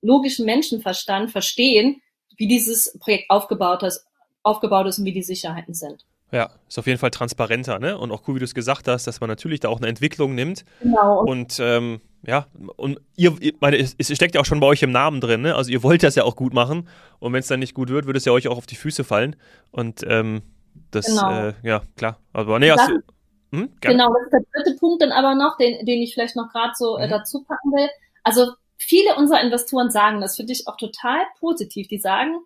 logischen 0.01 0.45
Menschenverstand 0.45 1.31
verstehen, 1.31 2.01
wie 2.37 2.47
dieses 2.47 2.97
Projekt 2.99 3.29
aufgebaut 3.29 3.83
ist, 3.83 4.05
aufgebaut 4.43 4.87
ist 4.87 4.99
und 4.99 5.05
wie 5.05 5.13
die 5.13 5.23
Sicherheiten 5.23 5.73
sind. 5.73 6.05
Ja, 6.31 6.49
ist 6.67 6.79
auf 6.79 6.87
jeden 6.87 6.97
Fall 6.97 7.11
transparenter, 7.11 7.79
ne? 7.79 7.97
Und 7.97 8.11
auch 8.11 8.25
cool, 8.27 8.35
wie 8.35 8.39
du 8.39 8.45
es 8.45 8.55
gesagt 8.55 8.87
hast, 8.87 9.05
dass 9.05 9.19
man 9.19 9.27
natürlich 9.27 9.59
da 9.59 9.67
auch 9.67 9.79
eine 9.79 9.87
Entwicklung 9.87 10.33
nimmt. 10.33 10.63
Genau. 10.81 11.23
Und 11.23 11.59
ähm, 11.59 11.99
ja, 12.23 12.47
und 12.75 12.99
ihr, 13.15 13.35
meine, 13.59 13.77
es, 13.77 13.95
es, 13.97 14.15
steckt 14.15 14.35
ja 14.35 14.41
auch 14.41 14.45
schon 14.45 14.59
bei 14.59 14.67
euch 14.67 14.83
im 14.83 14.91
Namen 14.91 15.21
drin, 15.21 15.41
ne? 15.41 15.55
Also 15.55 15.71
ihr 15.71 15.81
wollt 15.81 16.03
das 16.03 16.15
ja 16.15 16.23
auch 16.23 16.35
gut 16.35 16.53
machen. 16.53 16.87
Und 17.19 17.33
wenn 17.33 17.39
es 17.39 17.47
dann 17.47 17.59
nicht 17.59 17.73
gut 17.73 17.89
wird, 17.89 18.05
würde 18.05 18.17
es 18.17 18.25
ja 18.25 18.31
euch 18.31 18.47
auch 18.47 18.57
auf 18.57 18.67
die 18.67 18.75
Füße 18.75 19.03
fallen. 19.03 19.35
Und 19.71 20.05
ähm, 20.07 20.43
das, 20.91 21.07
genau. 21.07 21.47
äh, 21.47 21.53
ja, 21.63 21.81
klar. 21.95 22.19
Aber 22.31 22.59
nee, 22.59 22.69
hast 22.69 22.89
du. 22.89 22.99
Hm, 23.53 23.69
genau, 23.81 24.13
das 24.13 24.23
ist 24.23 24.31
der 24.31 24.63
dritte 24.63 24.79
Punkt 24.79 25.01
dann 25.01 25.11
aber 25.11 25.35
noch, 25.35 25.57
den, 25.57 25.85
den 25.85 26.01
ich 26.01 26.13
vielleicht 26.13 26.35
noch 26.35 26.49
gerade 26.49 26.73
so 26.75 26.97
äh, 26.97 27.07
mhm. 27.07 27.11
dazu 27.11 27.43
packen 27.43 27.71
will. 27.71 27.89
Also 28.23 28.53
viele 28.77 29.15
unserer 29.15 29.41
Investoren 29.41 29.89
sagen, 29.89 30.21
das 30.21 30.35
finde 30.35 30.53
ich 30.53 30.67
auch 30.67 30.77
total 30.77 31.19
positiv. 31.39 31.87
Die 31.87 31.97
sagen, 31.97 32.39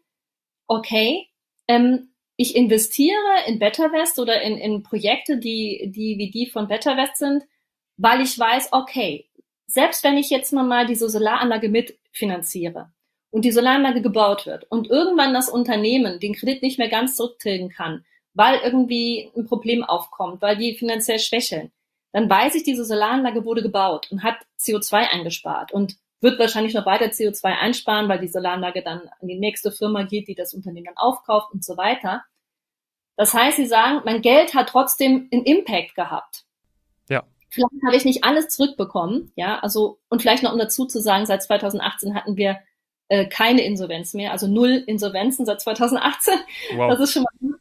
okay, 0.67 1.27
ähm, 1.67 2.09
ich 2.38 2.55
investiere 2.55 3.13
in 3.47 3.59
BetterWest 3.59 4.19
oder 4.19 4.41
in, 4.41 4.57
in 4.57 4.83
Projekte, 4.83 5.38
die, 5.38 5.91
die 5.93 6.17
wie 6.17 6.31
die 6.31 6.49
von 6.49 6.67
BetterWest 6.67 7.17
sind, 7.17 7.43
weil 7.97 8.21
ich 8.21 8.38
weiß, 8.38 8.69
okay, 8.71 9.27
selbst 9.67 10.04
wenn 10.04 10.17
ich 10.17 10.30
jetzt 10.30 10.51
mal 10.54 10.86
diese 10.86 11.10
Solaranlage 11.10 11.69
mitfinanziere 11.69 12.91
und 13.32 13.45
die 13.45 13.51
Solaranlage 13.51 14.01
gebaut 14.01 14.45
wird 14.45 14.65
und 14.71 14.89
irgendwann 14.89 15.34
das 15.34 15.49
Unternehmen 15.49 16.19
den 16.19 16.36
Kredit 16.36 16.62
nicht 16.62 16.80
mehr 16.80 16.89
ganz 16.89 17.15
zurücktilgen 17.15 17.69
kann, 17.69 18.06
weil 18.34 18.60
irgendwie 18.63 19.32
ein 19.36 19.45
Problem 19.45 19.84
aufkommt, 19.84 20.41
weil 20.41 20.58
die 20.58 20.75
finanziell 20.75 21.19
schwächeln, 21.19 21.71
dann 22.12 22.30
weiß 22.30 22.56
ich, 22.56 22.63
diese 22.63 22.86
Solaranlage 22.86 23.43
wurde 23.43 23.62
gebaut 23.62 24.10
und 24.12 24.23
hat 24.23 24.38
CO2 24.60 25.10
eingespart 25.10 25.73
und 25.73 25.97
wird 26.21 26.39
wahrscheinlich 26.39 26.73
noch 26.73 26.86
weiter 26.86 27.08
CO2 27.08 27.43
einsparen, 27.43 28.08
weil 28.08 28.19
die 28.19 28.28
Solaranlage 28.28 28.82
dann 28.82 29.10
an 29.19 29.28
die 29.28 29.38
nächste 29.38 29.71
Firma 29.71 30.04
geht, 30.04 30.28
die 30.28 30.36
das 30.36 30.54
Unternehmen 30.54 30.86
dann 30.86 30.97
aufkauft 30.97 31.51
und 31.51 31.63
so 31.63 31.75
weiter. 31.75 32.23
Das 33.17 33.34
heißt, 33.34 33.58
sie 33.58 33.65
sagen, 33.65 34.01
mein 34.06 34.21
Geld 34.21 34.54
hat 34.54 34.69
trotzdem 34.69 35.30
einen 35.32 35.43
Impact 35.43 35.95
gehabt. 35.95 36.44
Vielleicht 37.55 37.85
habe 37.85 37.95
ich 37.95 38.05
nicht 38.05 38.23
alles 38.23 38.49
zurückbekommen, 38.49 39.31
ja, 39.35 39.59
also, 39.59 39.99
und 40.09 40.21
vielleicht 40.21 40.43
noch 40.43 40.51
um 40.51 40.59
dazu 40.59 40.85
zu 40.85 41.01
sagen, 41.01 41.25
seit 41.25 41.41
2018 41.41 42.13
hatten 42.13 42.35
wir 42.35 42.59
äh, 43.07 43.25
keine 43.27 43.63
Insolvenz 43.63 44.13
mehr, 44.13 44.31
also 44.31 44.47
null 44.47 44.83
Insolvenzen 44.85 45.45
seit 45.45 45.61
2018. 45.61 46.33
Wow. 46.75 46.91
Das 46.91 46.99
ist 46.99 47.13
schon 47.13 47.23
mal 47.23 47.31
gut. 47.39 47.59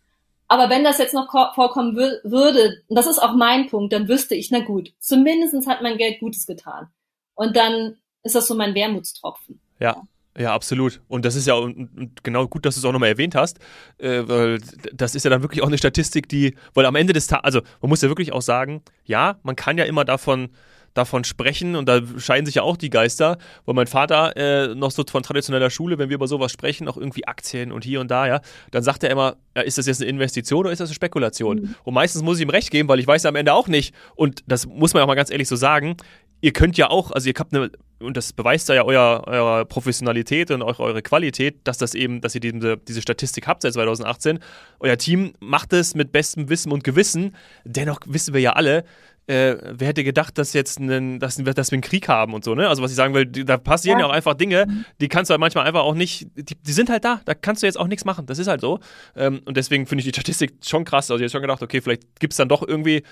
Aber 0.48 0.68
wenn 0.68 0.84
das 0.84 0.98
jetzt 0.98 1.14
noch 1.14 1.30
vorkommen 1.54 1.96
würde, 1.96 2.82
und 2.88 2.96
das 2.96 3.06
ist 3.06 3.18
auch 3.18 3.34
mein 3.34 3.68
Punkt, 3.68 3.92
dann 3.92 4.08
wüsste 4.08 4.34
ich, 4.34 4.50
na 4.50 4.60
gut, 4.60 4.92
zumindestens 4.98 5.66
hat 5.66 5.80
mein 5.80 5.96
Geld 5.96 6.20
Gutes 6.20 6.46
getan. 6.46 6.88
Und 7.34 7.56
dann 7.56 7.96
ist 8.22 8.34
das 8.34 8.46
so 8.46 8.54
mein 8.54 8.74
Wermutstropfen. 8.74 9.60
Ja, 9.80 10.02
ja, 10.36 10.52
absolut. 10.52 11.00
Und 11.08 11.24
das 11.24 11.36
ist 11.36 11.46
ja 11.46 11.54
und 11.54 12.22
genau 12.22 12.48
gut, 12.48 12.66
dass 12.66 12.74
du 12.74 12.80
es 12.80 12.84
auch 12.84 12.92
nochmal 12.92 13.10
erwähnt 13.10 13.34
hast, 13.34 13.58
äh, 13.98 14.22
weil 14.26 14.60
das 14.92 15.14
ist 15.14 15.24
ja 15.24 15.30
dann 15.30 15.42
wirklich 15.42 15.62
auch 15.62 15.68
eine 15.68 15.78
Statistik, 15.78 16.28
die, 16.28 16.56
weil 16.74 16.86
am 16.86 16.96
Ende 16.96 17.12
des 17.12 17.28
Tages, 17.28 17.44
also 17.44 17.62
man 17.80 17.88
muss 17.88 18.02
ja 18.02 18.08
wirklich 18.08 18.32
auch 18.32 18.42
sagen, 18.42 18.82
ja, 19.04 19.38
man 19.42 19.54
kann 19.54 19.78
ja 19.78 19.84
immer 19.84 20.04
davon 20.04 20.50
davon 20.94 21.24
sprechen 21.24 21.74
und 21.74 21.88
da 21.88 22.00
scheiden 22.18 22.46
sich 22.46 22.54
ja 22.54 22.62
auch 22.62 22.76
die 22.76 22.88
Geister, 22.88 23.36
weil 23.66 23.74
mein 23.74 23.88
Vater 23.88 24.36
äh, 24.36 24.74
noch 24.74 24.92
so 24.92 25.04
von 25.08 25.22
traditioneller 25.22 25.68
Schule, 25.68 25.98
wenn 25.98 26.08
wir 26.08 26.14
über 26.14 26.28
sowas 26.28 26.52
sprechen, 26.52 26.88
auch 26.88 26.96
irgendwie 26.96 27.26
Aktien 27.26 27.72
und 27.72 27.84
hier 27.84 28.00
und 28.00 28.10
da, 28.10 28.26
ja, 28.26 28.40
dann 28.70 28.84
sagt 28.84 29.02
er 29.02 29.10
immer, 29.10 29.36
ja, 29.56 29.62
ist 29.62 29.76
das 29.76 29.86
jetzt 29.86 30.00
eine 30.00 30.08
Investition 30.08 30.60
oder 30.60 30.70
ist 30.70 30.80
das 30.80 30.90
eine 30.90 30.94
Spekulation? 30.94 31.56
Mhm. 31.56 31.74
Und 31.82 31.94
meistens 31.94 32.22
muss 32.22 32.38
ich 32.38 32.44
ihm 32.44 32.50
recht 32.50 32.70
geben, 32.70 32.88
weil 32.88 33.00
ich 33.00 33.06
weiß 33.06 33.24
ja 33.24 33.28
am 33.28 33.36
Ende 33.36 33.52
auch 33.52 33.66
nicht 33.68 33.94
und 34.14 34.44
das 34.46 34.66
muss 34.66 34.94
man 34.94 35.02
auch 35.02 35.08
mal 35.08 35.16
ganz 35.16 35.30
ehrlich 35.30 35.48
so 35.48 35.56
sagen, 35.56 35.96
ihr 36.40 36.52
könnt 36.52 36.76
ja 36.76 36.90
auch, 36.90 37.10
also 37.10 37.28
ihr 37.28 37.34
habt 37.36 37.54
eine, 37.54 37.70
und 38.04 38.16
das 38.16 38.32
beweist 38.32 38.68
ja 38.68 38.84
euer, 38.84 39.24
eure 39.26 39.64
Professionalität 39.66 40.50
und 40.50 40.62
eure, 40.62 40.82
eure 40.82 41.02
Qualität, 41.02 41.56
dass 41.64 41.78
das 41.78 41.94
eben, 41.94 42.20
dass 42.20 42.34
ihr 42.34 42.40
diese, 42.40 42.76
diese 42.76 43.02
Statistik 43.02 43.46
habt 43.46 43.62
seit 43.62 43.72
2018. 43.72 44.38
Euer 44.80 44.96
Team 44.96 45.32
macht 45.40 45.72
es 45.72 45.94
mit 45.94 46.12
bestem 46.12 46.48
Wissen 46.48 46.72
und 46.72 46.84
Gewissen. 46.84 47.34
Dennoch 47.64 48.00
wissen 48.06 48.34
wir 48.34 48.40
ja 48.40 48.52
alle, 48.52 48.84
äh, 49.26 49.56
wer 49.62 49.88
hätte 49.88 50.04
gedacht, 50.04 50.36
dass 50.36 50.52
jetzt 50.52 50.78
einen, 50.78 51.18
dass, 51.18 51.36
dass 51.36 51.70
wir 51.70 51.76
einen 51.76 51.82
Krieg 51.82 52.08
haben 52.08 52.34
und 52.34 52.44
so, 52.44 52.54
ne? 52.54 52.68
Also 52.68 52.82
was 52.82 52.90
ich 52.90 52.96
sagen 52.96 53.14
will, 53.14 53.24
da 53.24 53.56
passieren 53.56 53.98
ja, 53.98 54.04
ja 54.04 54.10
auch 54.10 54.14
einfach 54.14 54.34
Dinge, 54.34 54.66
die 55.00 55.08
kannst 55.08 55.30
du 55.30 55.32
halt 55.32 55.40
manchmal 55.40 55.66
einfach 55.66 55.80
auch 55.80 55.94
nicht, 55.94 56.28
die, 56.36 56.54
die, 56.54 56.72
sind 56.72 56.90
halt 56.90 57.04
da, 57.04 57.20
da 57.24 57.34
kannst 57.34 57.62
du 57.62 57.66
jetzt 57.66 57.78
auch 57.78 57.86
nichts 57.86 58.04
machen. 58.04 58.26
Das 58.26 58.38
ist 58.38 58.48
halt 58.48 58.60
so. 58.60 58.80
Ähm, 59.16 59.40
und 59.46 59.56
deswegen 59.56 59.86
finde 59.86 60.00
ich 60.00 60.04
die 60.04 60.14
Statistik 60.14 60.56
schon 60.62 60.84
krass. 60.84 61.10
Also 61.10 61.24
ich 61.24 61.30
habe 61.30 61.30
schon 61.30 61.42
gedacht, 61.42 61.62
okay, 61.62 61.80
vielleicht 61.80 62.20
gibt 62.20 62.34
es 62.34 62.36
dann 62.36 62.48
doch 62.48 62.66
irgendwie 62.66 63.02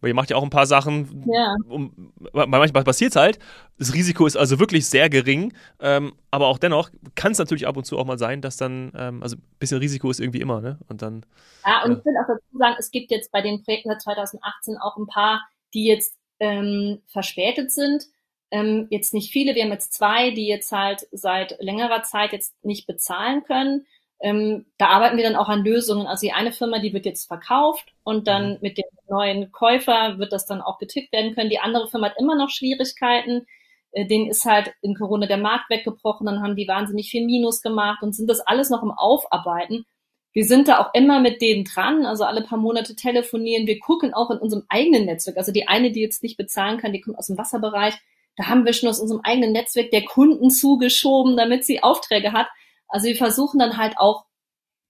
weil 0.00 0.08
ihr 0.08 0.14
macht 0.14 0.30
ja 0.30 0.36
auch 0.36 0.42
ein 0.42 0.50
paar 0.50 0.66
Sachen, 0.66 1.24
ja. 1.32 1.56
um, 1.68 2.12
manchmal 2.32 2.84
passiert 2.84 3.10
es 3.10 3.16
halt. 3.16 3.38
Das 3.78 3.94
Risiko 3.94 4.26
ist 4.26 4.36
also 4.36 4.58
wirklich 4.58 4.86
sehr 4.86 5.08
gering, 5.10 5.52
ähm, 5.80 6.12
aber 6.30 6.46
auch 6.46 6.58
dennoch 6.58 6.90
kann 7.14 7.32
es 7.32 7.38
natürlich 7.38 7.66
ab 7.66 7.76
und 7.76 7.84
zu 7.84 7.98
auch 7.98 8.06
mal 8.06 8.18
sein, 8.18 8.40
dass 8.40 8.56
dann, 8.56 8.92
ähm, 8.96 9.22
also 9.22 9.36
ein 9.36 9.42
bisschen 9.58 9.78
Risiko 9.78 10.10
ist 10.10 10.20
irgendwie 10.20 10.40
immer, 10.40 10.60
ne? 10.60 10.78
Und 10.88 11.02
dann. 11.02 11.24
Ja, 11.66 11.84
und 11.84 11.92
äh, 11.92 11.98
ich 11.98 12.04
will 12.04 12.14
auch 12.22 12.28
dazu 12.28 12.58
sagen, 12.58 12.76
es 12.78 12.90
gibt 12.90 13.10
jetzt 13.10 13.32
bei 13.32 13.42
den 13.42 13.62
Projekten 13.62 13.90
seit 13.90 14.02
2018 14.02 14.78
auch 14.78 14.96
ein 14.96 15.06
paar, 15.06 15.42
die 15.74 15.86
jetzt 15.86 16.16
ähm, 16.38 17.02
verspätet 17.06 17.70
sind. 17.70 18.04
Ähm, 18.50 18.88
jetzt 18.90 19.14
nicht 19.14 19.30
viele, 19.30 19.54
wir 19.54 19.62
haben 19.62 19.70
jetzt 19.70 19.92
zwei, 19.92 20.30
die 20.32 20.46
jetzt 20.46 20.72
halt 20.72 21.06
seit 21.12 21.56
längerer 21.60 22.02
Zeit 22.02 22.32
jetzt 22.32 22.54
nicht 22.64 22.86
bezahlen 22.86 23.44
können. 23.44 23.86
Ähm, 24.22 24.66
da 24.76 24.88
arbeiten 24.88 25.16
wir 25.16 25.24
dann 25.24 25.36
auch 25.36 25.48
an 25.48 25.64
Lösungen. 25.64 26.06
Also 26.06 26.26
die 26.26 26.32
eine 26.32 26.52
Firma, 26.52 26.78
die 26.78 26.92
wird 26.92 27.06
jetzt 27.06 27.26
verkauft 27.26 27.94
und 28.04 28.28
dann 28.28 28.52
mhm. 28.52 28.58
mit 28.60 28.78
dem 28.78 28.84
neuen 29.08 29.50
Käufer 29.50 30.18
wird 30.18 30.32
das 30.32 30.46
dann 30.46 30.60
auch 30.60 30.78
getickt 30.78 31.12
werden 31.12 31.34
können. 31.34 31.50
Die 31.50 31.58
andere 31.58 31.88
Firma 31.88 32.08
hat 32.08 32.18
immer 32.18 32.36
noch 32.36 32.50
Schwierigkeiten. 32.50 33.46
Äh, 33.92 34.06
denen 34.06 34.28
ist 34.28 34.44
halt 34.44 34.72
in 34.82 34.94
Corona 34.94 35.26
der 35.26 35.38
Markt 35.38 35.70
weggebrochen, 35.70 36.26
dann 36.26 36.42
haben 36.42 36.56
die 36.56 36.68
wahnsinnig 36.68 37.10
viel 37.10 37.24
Minus 37.24 37.62
gemacht 37.62 38.02
und 38.02 38.14
sind 38.14 38.28
das 38.28 38.40
alles 38.40 38.70
noch 38.70 38.82
im 38.82 38.92
Aufarbeiten. 38.92 39.84
Wir 40.32 40.44
sind 40.44 40.68
da 40.68 40.78
auch 40.78 40.94
immer 40.94 41.18
mit 41.20 41.42
denen 41.42 41.64
dran, 41.64 42.06
also 42.06 42.24
alle 42.24 42.42
paar 42.42 42.58
Monate 42.58 42.94
telefonieren. 42.94 43.66
Wir 43.66 43.80
gucken 43.80 44.14
auch 44.14 44.30
in 44.30 44.38
unserem 44.38 44.62
eigenen 44.68 45.06
Netzwerk. 45.06 45.36
Also 45.36 45.50
die 45.50 45.66
eine, 45.66 45.90
die 45.90 46.00
jetzt 46.00 46.22
nicht 46.22 46.36
bezahlen 46.36 46.78
kann, 46.78 46.92
die 46.92 47.00
kommt 47.00 47.18
aus 47.18 47.26
dem 47.26 47.36
Wasserbereich. 47.36 47.94
Da 48.36 48.46
haben 48.46 48.64
wir 48.64 48.72
schon 48.72 48.88
aus 48.88 49.00
unserem 49.00 49.22
eigenen 49.24 49.50
Netzwerk 49.50 49.90
der 49.90 50.04
Kunden 50.04 50.50
zugeschoben, 50.50 51.36
damit 51.36 51.64
sie 51.64 51.82
Aufträge 51.82 52.32
hat. 52.32 52.46
Also 52.90 53.06
wir 53.06 53.16
versuchen 53.16 53.58
dann 53.58 53.76
halt 53.76 53.96
auch, 53.96 54.26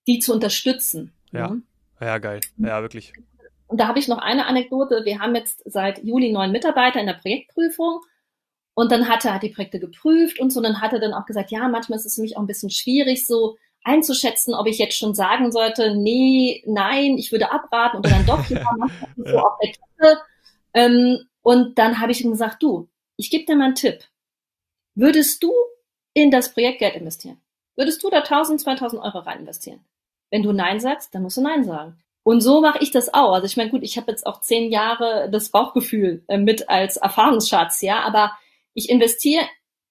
die 0.06 0.18
zu 0.18 0.32
unterstützen. 0.32 1.12
Ja, 1.32 1.48
ne? 1.48 1.62
ja 2.00 2.18
geil. 2.18 2.40
Ja, 2.56 2.82
wirklich. 2.82 3.12
Und 3.66 3.80
da 3.80 3.86
habe 3.86 3.98
ich 3.98 4.08
noch 4.08 4.18
eine 4.18 4.46
Anekdote. 4.46 5.04
Wir 5.04 5.20
haben 5.20 5.34
jetzt 5.34 5.62
seit 5.64 6.02
Juli 6.02 6.32
neun 6.32 6.50
Mitarbeiter 6.50 6.98
in 6.98 7.06
der 7.06 7.14
Projektprüfung. 7.14 8.00
Und 8.74 8.90
dann 8.90 9.08
hat 9.08 9.24
er 9.24 9.38
die 9.38 9.50
Projekte 9.50 9.78
geprüft 9.78 10.40
und 10.40 10.50
so. 10.50 10.58
Und 10.58 10.64
dann 10.64 10.80
hat 10.80 10.92
er 10.92 11.00
dann 11.00 11.12
auch 11.12 11.26
gesagt, 11.26 11.50
ja, 11.50 11.68
manchmal 11.68 11.98
ist 11.98 12.06
es 12.06 12.16
für 12.16 12.22
mich 12.22 12.36
auch 12.36 12.40
ein 12.40 12.46
bisschen 12.46 12.70
schwierig, 12.70 13.26
so 13.26 13.56
einzuschätzen, 13.84 14.54
ob 14.54 14.66
ich 14.66 14.78
jetzt 14.78 14.96
schon 14.96 15.14
sagen 15.14 15.52
sollte, 15.52 15.94
nee, 15.94 16.62
nein, 16.66 17.16
ich 17.16 17.32
würde 17.32 17.50
abraten 17.50 17.98
oder 17.98 18.10
dann 18.10 18.26
doch 18.26 18.44
ja, 18.50 18.64
so 19.16 19.38
auf 19.38 19.58
der 19.62 19.72
Kette. 19.72 20.20
Ähm, 20.74 21.18
und 21.42 21.78
dann 21.78 22.00
habe 22.00 22.12
ich 22.12 22.22
ihm 22.22 22.30
gesagt, 22.30 22.62
du, 22.62 22.88
ich 23.16 23.30
gebe 23.30 23.44
dir 23.44 23.56
mal 23.56 23.66
einen 23.66 23.74
Tipp. 23.74 24.04
Würdest 24.94 25.42
du 25.42 25.52
in 26.12 26.30
das 26.30 26.52
Projekt 26.52 26.80
Geld 26.80 26.96
investieren? 26.96 27.40
Würdest 27.80 28.02
du 28.02 28.10
da 28.10 28.18
1000, 28.18 28.60
2000 28.60 29.02
Euro 29.02 29.20
rein 29.20 29.38
investieren? 29.40 29.80
Wenn 30.30 30.42
du 30.42 30.52
Nein 30.52 30.80
sagst, 30.80 31.14
dann 31.14 31.22
musst 31.22 31.38
du 31.38 31.40
Nein 31.40 31.64
sagen. 31.64 31.98
Und 32.24 32.42
so 32.42 32.60
mache 32.60 32.76
ich 32.82 32.90
das 32.90 33.14
auch. 33.14 33.32
Also 33.32 33.46
ich 33.46 33.56
meine, 33.56 33.70
gut, 33.70 33.82
ich 33.82 33.96
habe 33.96 34.10
jetzt 34.10 34.26
auch 34.26 34.42
zehn 34.42 34.70
Jahre 34.70 35.30
das 35.32 35.48
Bauchgefühl 35.48 36.22
äh, 36.28 36.36
mit 36.36 36.68
als 36.68 36.98
Erfahrungsschatz, 36.98 37.80
ja, 37.80 38.00
aber 38.00 38.36
ich 38.74 38.90
investiere 38.90 39.44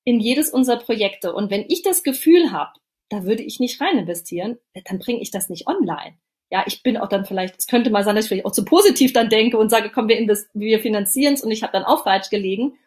in 0.03 0.19
jedes 0.19 0.51
unserer 0.51 0.77
Projekte. 0.77 1.33
Und 1.33 1.49
wenn 1.49 1.65
ich 1.67 1.81
das 1.81 2.03
Gefühl 2.03 2.51
habe, 2.51 2.73
da 3.09 3.23
würde 3.23 3.41
ich 3.41 3.59
nicht 3.59 3.81
rein 3.81 3.97
investieren, 3.97 4.59
dann 4.85 4.99
bringe 4.99 5.21
ich 5.21 5.31
das 5.31 5.49
nicht 5.49 5.65
online. 5.65 6.15
Ja, 6.51 6.65
ich 6.67 6.83
bin 6.83 6.95
auch 6.95 7.09
dann 7.09 7.25
vielleicht, 7.25 7.57
es 7.57 7.65
könnte 7.65 7.89
mal 7.89 8.03
sein, 8.03 8.15
dass 8.15 8.25
ich 8.25 8.29
vielleicht 8.29 8.45
auch 8.45 8.51
zu 8.51 8.65
positiv 8.65 9.13
dann 9.13 9.29
denke 9.29 9.57
und 9.57 9.69
sage, 9.69 9.89
komm, 9.89 10.07
wir, 10.09 10.19
wir 10.53 10.79
finanzieren 10.79 11.33
es 11.33 11.43
und 11.43 11.49
ich 11.49 11.63
habe 11.63 11.73
dann 11.73 11.85
auch 11.85 12.03
falsch 12.03 12.29
gelegen. 12.29 12.77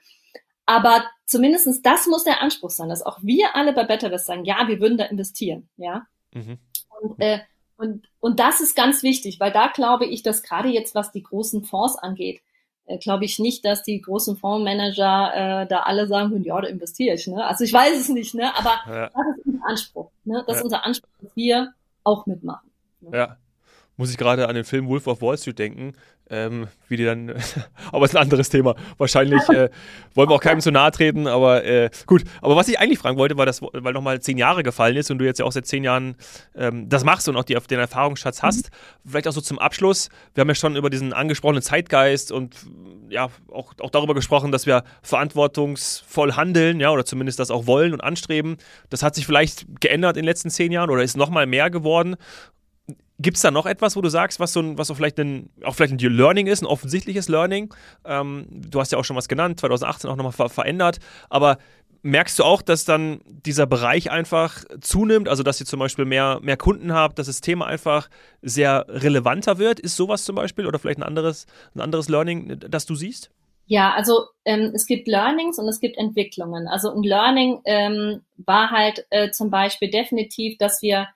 Aber 0.65 1.05
zumindestens 1.33 1.83
das 1.83 2.07
muss 2.07 2.25
der 2.25 2.41
Anspruch 2.41 2.71
sein, 2.71 2.89
dass 2.89 3.03
auch 3.03 3.19
wir 3.23 3.57
alle 3.57 3.73
bei 3.73 3.85
BetterWest 3.85 4.27
sagen, 4.27 4.45
ja, 4.45 4.69
wir 4.69 4.81
würden 4.81 4.99
da 4.99 5.05
investieren. 5.07 5.69
Ja. 5.77 6.07
Mhm. 6.33 6.59
Und, 7.01 7.21
äh, 7.21 7.41
und, 7.77 8.09
und 8.21 8.39
das 8.39 8.61
ist 8.61 8.77
ganz 8.77 9.03
wichtig, 9.03 9.41
weil 9.41 9.51
da 9.51 9.69
glaube 9.69 10.07
ich, 10.07 10.23
dass 10.23 10.43
gerade 10.45 10.69
jetzt, 10.69 10.95
was 10.95 11.11
die 11.11 11.23
großen 11.23 11.65
Fonds 11.65 11.97
angeht, 11.97 12.41
äh, 12.87 12.99
glaube 12.99 13.25
ich 13.25 13.39
nicht, 13.39 13.65
dass 13.65 13.83
die 13.83 14.01
großen 14.01 14.37
Fondsmanager 14.37 15.63
äh, 15.63 15.67
da 15.67 15.81
alle 15.81 16.07
sagen, 16.07 16.45
ja, 16.45 16.61
da 16.61 16.69
investiere 16.69 17.17
ich. 17.17 17.27
Ne? 17.27 17.45
Also 17.45 17.65
ich 17.65 17.73
weiß 17.73 17.99
es 17.99 18.09
nicht, 18.09 18.35
ne? 18.35 18.55
aber 18.57 18.79
ja. 18.87 19.09
das 19.09 19.37
ist 19.39 19.47
unser 19.47 19.67
Anspruch. 19.67 20.11
Ne? 20.25 20.45
Das 20.47 20.55
ja. 20.55 20.59
ist 20.59 20.65
unser 20.65 20.85
Anspruch, 20.85 21.11
dass 21.21 21.37
wir 21.37 21.75
auch 22.05 22.27
mitmachen. 22.27 22.71
Ne? 23.01 23.17
Ja. 23.17 23.37
Muss 23.97 24.11
ich 24.11 24.17
gerade 24.17 24.49
an 24.49 24.55
den 24.55 24.65
Film 24.65 24.89
Wolf 24.89 25.07
of 25.07 25.21
Wall 25.21 25.37
Street 25.37 25.59
denken, 25.59 25.95
ähm, 26.33 26.67
wie 26.89 26.97
die 26.97 27.05
dann, 27.05 27.31
aber 27.93 28.05
es 28.05 28.13
ist 28.13 28.17
ein 28.17 28.23
anderes 28.23 28.49
Thema. 28.49 28.75
Wahrscheinlich 28.97 29.47
äh, 29.51 29.69
wollen 30.15 30.31
wir 30.31 30.35
auch 30.35 30.41
keinem 30.41 30.61
zu 30.61 30.73
nahe 30.73 30.91
treten, 30.91 31.27
aber 31.27 31.65
äh, 31.65 31.91
gut. 32.07 32.25
Aber 32.41 32.57
was 32.57 32.69
ich 32.69 32.81
eigentlich 32.81 32.99
fragen 32.99 33.19
wollte, 33.19 33.37
war 33.37 33.45
das, 33.47 33.61
weil 33.61 33.93
nochmal 33.93 34.21
zehn 34.21 34.39
Jahre 34.39 34.63
gefallen 34.63 34.97
ist 34.97 35.11
und 35.11 35.19
du 35.19 35.27
jetzt 35.27 35.39
ja 35.39 35.45
auch 35.45 35.53
seit 35.53 35.67
zehn 35.67 35.85
Jahren 35.85 36.17
ähm, 36.57 36.89
das 36.89 37.05
machst 37.05 37.29
und 37.29 37.37
auch 37.37 37.45
die, 37.45 37.55
den 37.55 37.79
Erfahrungsschatz 37.79 38.43
mhm. 38.43 38.47
hast. 38.47 38.71
Mhm. 38.71 39.11
Vielleicht 39.11 39.29
auch 39.29 39.33
so 39.33 39.43
zum 39.43 39.59
Abschluss. 39.59 40.09
Wir 40.35 40.41
haben 40.41 40.49
ja 40.49 40.55
schon 40.55 40.75
über 40.75 40.89
diesen 40.89 41.13
angesprochenen 41.13 41.63
Zeitgeist 41.63 42.33
und 42.33 42.57
ja, 43.11 43.29
auch, 43.51 43.75
auch 43.79 43.91
darüber 43.91 44.15
gesprochen, 44.15 44.53
dass 44.53 44.65
wir 44.65 44.85
verantwortungsvoll 45.03 46.33
handeln, 46.33 46.81
ja, 46.81 46.91
oder 46.91 47.05
zumindest 47.05 47.39
das 47.39 47.51
auch 47.51 47.67
wollen 47.67 47.93
und 47.93 48.01
anstreben. 48.01 48.57
Das 48.89 49.03
hat 49.03 49.15
sich 49.15 49.27
vielleicht 49.27 49.67
geändert 49.81 50.17
in 50.17 50.23
den 50.23 50.29
letzten 50.29 50.49
zehn 50.49 50.73
Jahren 50.73 50.89
oder 50.89 51.03
ist 51.03 51.17
nochmal 51.17 51.47
mehr 51.47 51.69
geworden. 51.69 52.17
Gibt 53.23 53.37
es 53.37 53.43
da 53.43 53.51
noch 53.51 53.67
etwas, 53.67 53.97
wo 53.97 54.01
du 54.01 54.09
sagst, 54.09 54.41
was 54.41 54.53
so, 54.53 54.61
ein, 54.61 54.77
was 54.77 54.89
so 54.89 54.95
vielleicht 54.95 55.19
ein, 55.19 55.51
auch 55.65 55.75
vielleicht 55.75 55.93
ein 55.93 55.99
Learning 55.99 56.47
ist, 56.49 56.63
ein 56.63 56.67
offensichtliches 56.67 57.29
Learning? 57.29 57.73
Ähm, 58.05 58.47
du 58.51 58.81
hast 58.81 58.93
ja 58.93 58.99
auch 58.99 59.05
schon 59.05 59.17
was 59.17 59.29
genannt, 59.29 59.61
2018 59.61 60.11
auch 60.11 60.17
nochmal 60.17 60.33
ver 60.33 60.49
verändert, 60.49 60.99
aber 61.31 61.59
merkst 62.03 62.39
du 62.39 62.45
auch, 62.45 62.63
dass 62.63 62.85
dann 62.85 63.21
dieser 63.27 63.67
Bereich 63.67 64.11
einfach 64.11 64.65
zunimmt, 64.81 65.29
also 65.29 65.43
dass 65.43 65.61
ihr 65.61 65.67
zum 65.67 65.79
Beispiel 65.79 66.05
mehr, 66.05 66.41
mehr 66.43 66.57
Kunden 66.57 66.93
habt, 66.93 67.19
dass 67.19 67.29
das 67.29 67.41
Thema 67.41 67.67
einfach 67.67 68.11
sehr 68.43 68.87
relevanter 68.89 69.59
wird? 69.59 69.81
Ist 69.81 69.97
sowas 69.97 70.25
zum 70.25 70.35
Beispiel 70.35 70.67
oder 70.67 70.79
vielleicht 70.79 70.99
ein 70.99 71.05
anderes, 71.05 71.47
ein 71.75 71.81
anderes 71.81 72.09
Learning, 72.09 72.59
das 72.59 72.87
du 72.87 72.95
siehst? 72.95 73.31
Ja, 73.67 73.95
also 73.95 74.27
ähm, 74.45 74.73
es 74.75 74.87
gibt 74.87 75.07
Learnings 75.07 75.59
und 75.59 75.69
es 75.69 75.79
gibt 75.79 75.97
Entwicklungen. 75.97 76.67
Also 76.67 76.93
ein 76.93 77.03
Learning 77.03 77.61
ähm, 77.65 78.23
war 78.37 78.71
halt 78.71 79.07
äh, 79.11 79.31
zum 79.31 79.51
Beispiel 79.51 79.91
definitiv, 79.91 80.59
dass 80.59 80.83
wir 80.83 81.07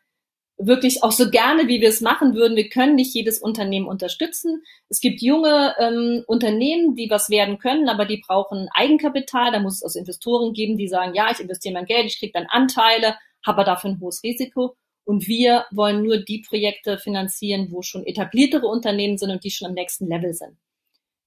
wirklich 0.58 1.02
auch 1.02 1.12
so 1.12 1.30
gerne, 1.30 1.68
wie 1.68 1.80
wir 1.80 1.90
es 1.90 2.00
machen 2.00 2.34
würden. 2.34 2.56
Wir 2.56 2.68
können 2.68 2.94
nicht 2.94 3.14
jedes 3.14 3.38
Unternehmen 3.40 3.86
unterstützen. 3.86 4.62
Es 4.88 5.00
gibt 5.00 5.20
junge 5.20 5.74
ähm, 5.78 6.24
Unternehmen, 6.26 6.94
die 6.94 7.10
was 7.10 7.28
werden 7.28 7.58
können, 7.58 7.88
aber 7.88 8.06
die 8.06 8.22
brauchen 8.26 8.68
Eigenkapital. 8.72 9.52
Da 9.52 9.60
muss 9.60 9.76
es 9.76 9.82
also 9.82 9.98
Investoren 9.98 10.54
geben, 10.54 10.78
die 10.78 10.88
sagen, 10.88 11.14
ja, 11.14 11.30
ich 11.30 11.40
investiere 11.40 11.74
mein 11.74 11.86
Geld, 11.86 12.06
ich 12.06 12.18
kriege 12.18 12.32
dann 12.32 12.46
Anteile, 12.48 13.16
habe 13.44 13.64
dafür 13.64 13.90
ein 13.90 14.00
hohes 14.00 14.22
Risiko. 14.22 14.76
Und 15.04 15.28
wir 15.28 15.66
wollen 15.70 16.02
nur 16.02 16.18
die 16.18 16.42
Projekte 16.42 16.98
finanzieren, 16.98 17.68
wo 17.70 17.82
schon 17.82 18.04
etabliertere 18.04 18.66
Unternehmen 18.66 19.18
sind 19.18 19.30
und 19.30 19.44
die 19.44 19.50
schon 19.50 19.68
am 19.68 19.74
nächsten 19.74 20.08
Level 20.08 20.32
sind. 20.34 20.56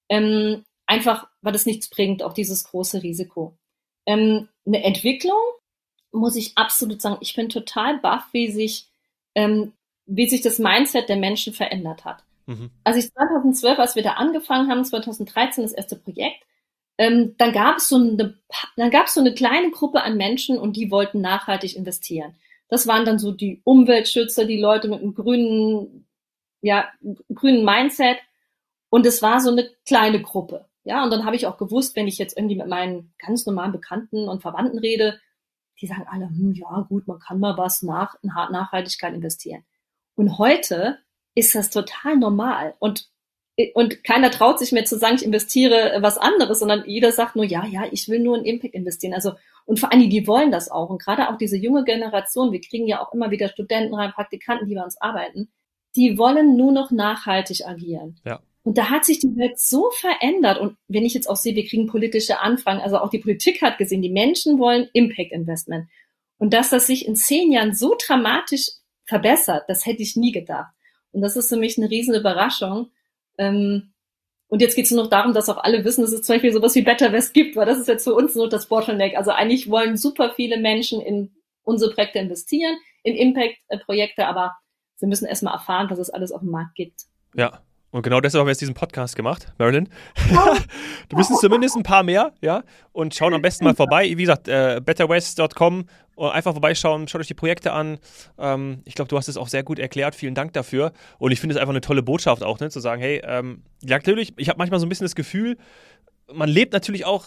Ähm, 0.09 0.65
einfach, 0.85 1.27
weil 1.41 1.53
das 1.53 1.65
nichts 1.65 1.89
bringt, 1.89 2.23
auch 2.23 2.33
dieses 2.33 2.65
große 2.65 3.03
Risiko. 3.03 3.57
Ähm, 4.05 4.49
eine 4.65 4.83
Entwicklung 4.83 5.37
muss 6.11 6.35
ich 6.35 6.57
absolut 6.57 7.01
sagen, 7.01 7.17
ich 7.21 7.35
bin 7.35 7.47
total 7.47 7.99
baff, 7.99 8.25
wie 8.33 8.51
sich 8.51 8.88
ähm, 9.39 9.71
wie 10.06 10.28
sich 10.28 10.41
das 10.41 10.60
Mindset 10.60 11.08
der 11.08 11.15
Menschen 11.15 11.54
verändert 11.54 12.04
hat. 12.04 12.23
Mhm. 12.45 12.71
Als 12.84 12.97
ich 12.97 13.12
2012, 13.13 13.80
als 13.80 13.95
wir 13.95 14.04
da 14.04 14.13
angefangen 14.13 14.69
haben, 14.69 14.84
2013 14.84 15.63
das 15.63 15.71
erste 15.71 15.95
Projekt, 15.95 16.43
ähm, 16.97 17.36
dann 17.38 17.54
gab 17.54 17.78
es 17.78 17.88
so 17.88 17.95
eine, 17.95 18.38
dann 18.75 18.91
gab 18.91 19.06
es 19.06 19.13
so 19.13 19.21
eine 19.21 19.34
kleine 19.34 19.71
Gruppe 19.71 20.04
an 20.04 20.17
Menschen 20.17 20.58
und 20.58 20.75
die 20.75 20.91
wollten 20.91 21.21
nachhaltig 21.21 21.78
investieren. 21.78 22.36
Das 22.67 22.86
waren 22.86 23.06
dann 23.06 23.17
so 23.17 23.32
die 23.32 23.62
Umweltschützer, 23.63 24.45
die 24.45 24.60
Leute 24.60 24.89
mit 24.89 25.02
einem 25.02 25.15
grünen, 25.15 26.06
ja, 26.62 26.89
grünen 27.34 27.63
Mindset. 27.63 28.17
Und 28.89 29.06
es 29.06 29.21
war 29.21 29.39
so 29.39 29.52
eine 29.52 29.69
kleine 29.86 30.21
Gruppe. 30.21 30.65
Ja, 30.84 31.04
und 31.04 31.12
dann 31.12 31.23
habe 31.23 31.36
ich 31.36 31.47
auch 31.47 31.58
gewusst, 31.58 31.95
wenn 31.95 32.08
ich 32.08 32.17
jetzt 32.17 32.36
irgendwie 32.36 32.58
mit 32.58 32.67
meinen 32.67 33.13
ganz 33.19 33.45
normalen 33.45 33.71
Bekannten 33.71 34.28
und 34.28 34.41
Verwandten 34.41 34.80
rede, 34.80 35.19
die 35.81 35.87
sagen 35.87 36.05
alle, 36.09 36.27
hm, 36.27 36.53
ja 36.53 36.85
gut, 36.89 37.07
man 37.07 37.19
kann 37.19 37.39
mal 37.39 37.57
was 37.57 37.81
nach 37.81 38.15
Nachhaltigkeit 38.21 39.13
investieren. 39.13 39.63
Und 40.15 40.37
heute 40.37 40.99
ist 41.35 41.55
das 41.55 41.69
total 41.69 42.17
normal 42.17 42.75
und 42.79 43.09
und 43.73 44.05
keiner 44.05 44.31
traut 44.31 44.57
sich 44.57 44.71
mehr 44.71 44.85
zu 44.85 44.97
sagen, 44.97 45.15
ich 45.15 45.25
investiere 45.25 45.97
was 46.01 46.17
anderes, 46.17 46.59
sondern 46.59 46.85
jeder 46.85 47.11
sagt 47.11 47.35
nur, 47.35 47.43
ja, 47.43 47.65
ja, 47.65 47.83
ich 47.91 48.07
will 48.07 48.19
nur 48.19 48.37
in 48.37 48.45
Impact 48.45 48.73
investieren. 48.73 49.13
Also, 49.13 49.33
und 49.65 49.79
vor 49.79 49.91
allem, 49.91 50.09
die 50.09 50.27
wollen 50.27 50.49
das 50.49 50.71
auch. 50.71 50.89
Und 50.89 51.01
gerade 51.01 51.29
auch 51.29 51.37
diese 51.37 51.57
junge 51.57 51.83
Generation, 51.83 52.53
wir 52.53 52.61
kriegen 52.61 52.87
ja 52.87 53.01
auch 53.01 53.13
immer 53.13 53.31
wieder 53.31 53.49
Studenten 53.49 53.93
rein, 53.93 54.13
Praktikanten, 54.13 54.67
die 54.67 54.75
bei 54.75 54.83
uns 54.83 54.99
arbeiten, 55.01 55.51
die 55.95 56.17
wollen 56.17 56.55
nur 56.55 56.71
noch 56.71 56.91
nachhaltig 56.91 57.65
agieren. 57.67 58.19
Ja. 58.23 58.39
Und 58.69 58.77
da 58.77 58.91
hat 58.91 59.03
sich 59.03 59.17
die 59.17 59.36
Welt 59.36 59.58
so 59.58 59.89
verändert. 59.89 60.60
Und 60.60 60.77
wenn 60.88 61.03
ich 61.03 61.15
jetzt 61.15 61.27
auch 61.27 61.38
sehe, 61.38 61.55
wir 61.55 61.65
kriegen 61.65 61.88
politische 61.88 62.39
Anfragen, 62.39 62.82
also 62.82 62.99
auch 62.99 63.10
die 63.10 63.17
Politik 63.17 63.63
hat 63.63 63.79
gesehen, 63.79 64.03
die 64.03 64.12
Menschen 64.12 64.60
wollen 64.60 64.88
Impact 64.93 65.32
Investment. 65.32 65.88
Und 66.38 66.53
dass 66.53 66.69
das 66.69 66.86
sich 66.86 67.08
in 67.08 67.15
zehn 67.15 67.51
Jahren 67.51 67.73
so 67.73 67.95
dramatisch 67.99 68.67
verbessert, 69.05 69.63
das 69.69 69.88
hätte 69.88 70.03
ich 70.03 70.15
nie 70.15 70.32
gedacht. 70.32 70.71
Und 71.12 71.21
das 71.21 71.36
ist 71.36 71.49
für 71.49 71.58
mich 71.58 71.79
eine 71.79 71.89
riesen 71.89 72.13
Überraschung. 72.13 72.91
Ähm, 73.39 73.95
und 74.49 74.62
jetzt 74.62 74.75
geht 74.75 74.86
es 74.86 74.91
nur 74.91 75.01
noch 75.01 75.10
darum, 75.10 75.34
dass 75.34 75.49
auch 75.49 75.58
alle 75.58 75.84
wissen, 75.84 76.01
dass 76.01 76.12
es 76.12 76.21
zum 76.21 76.36
Beispiel 76.36 76.53
sowas 76.53 76.75
wie 76.75 76.84
Better 76.84 77.12
West 77.12 77.34
gibt, 77.34 77.55
weil 77.55 77.65
das 77.65 77.79
ist 77.79 77.88
jetzt 77.88 78.03
für 78.03 78.13
uns 78.13 78.36
nur 78.36 78.49
das 78.49 78.67
Bottleneck. 78.67 79.17
Also 79.17 79.32
eigentlich 79.32 79.71
wollen 79.71 79.97
super 79.97 80.34
viele 80.36 80.58
Menschen 80.60 81.01
in 81.01 81.34
unsere 81.63 81.91
Projekte 81.91 82.19
investieren, 82.19 82.77
in 83.01 83.15
Impact-Projekte, 83.15 84.27
aber 84.27 84.55
sie 84.97 85.08
müssen 85.08 85.25
erstmal 85.25 85.55
erfahren, 85.55 85.89
was 85.89 85.97
es 85.97 86.12
alles 86.12 86.32
auf 86.32 86.41
dem 86.41 86.51
Markt 86.51 86.75
gibt. 86.75 87.05
Ja, 87.34 87.63
und 87.91 88.04
genau 88.04 88.21
deshalb 88.21 88.41
haben 88.41 88.47
wir 88.47 88.52
jetzt 88.52 88.62
diesen 88.62 88.75
Podcast 88.75 89.15
gemacht, 89.15 89.52
Marilyn. 89.58 89.89
du 91.10 91.17
wissen 91.17 91.36
zumindest 91.38 91.75
ein 91.75 91.84
paar 91.84 92.04
mehr, 92.04 92.34
ja? 92.39 92.63
Und 92.91 93.15
schauen 93.15 93.34
am 93.34 93.41
besten 93.41 93.65
mal 93.65 93.73
vorbei. 93.73 94.06
Wie 94.06 94.23
gesagt, 94.23 94.47
äh, 94.47 94.80
betterwest.com. 94.84 95.86
Äh, 96.17 96.30
einfach 96.30 96.52
vorbeischauen, 96.52 97.08
schaut 97.08 97.21
euch 97.21 97.28
die 97.28 97.34
Projekte 97.34 97.71
an. 97.71 97.97
Ähm, 98.38 98.84
ich 98.86 98.93
glaube, 98.93 99.10
du 99.10 99.17
hast 99.17 99.28
es 99.28 99.38
auch 99.38 99.47
sehr 99.47 99.63
gut 99.63 99.80
erklärt. 99.80 100.13
Vielen 100.13 100.36
Dank 100.36 100.54
dafür. 100.54 100.91
Und 101.17 101.32
ich 101.32 101.39
finde 101.39 101.56
es 101.56 101.62
einfach 101.62 101.73
eine 101.73 101.82
tolle 101.82 102.04
Botschaft 102.04 102.43
auch, 102.43 102.60
ne? 102.60 102.69
Zu 102.69 102.80
sagen, 102.80 103.02
hey, 103.02 103.21
ähm, 103.23 103.63
ja, 103.82 103.97
natürlich, 103.97 104.34
ich 104.38 104.49
habe 104.49 104.60
manchmal 104.60 104.80
so 104.80 104.86
ein 104.86 104.89
bisschen 104.89 105.06
das 105.06 105.15
Gefühl, 105.15 105.58
man 106.32 106.47
lebt 106.47 106.73
natürlich 106.73 107.06
auch 107.06 107.25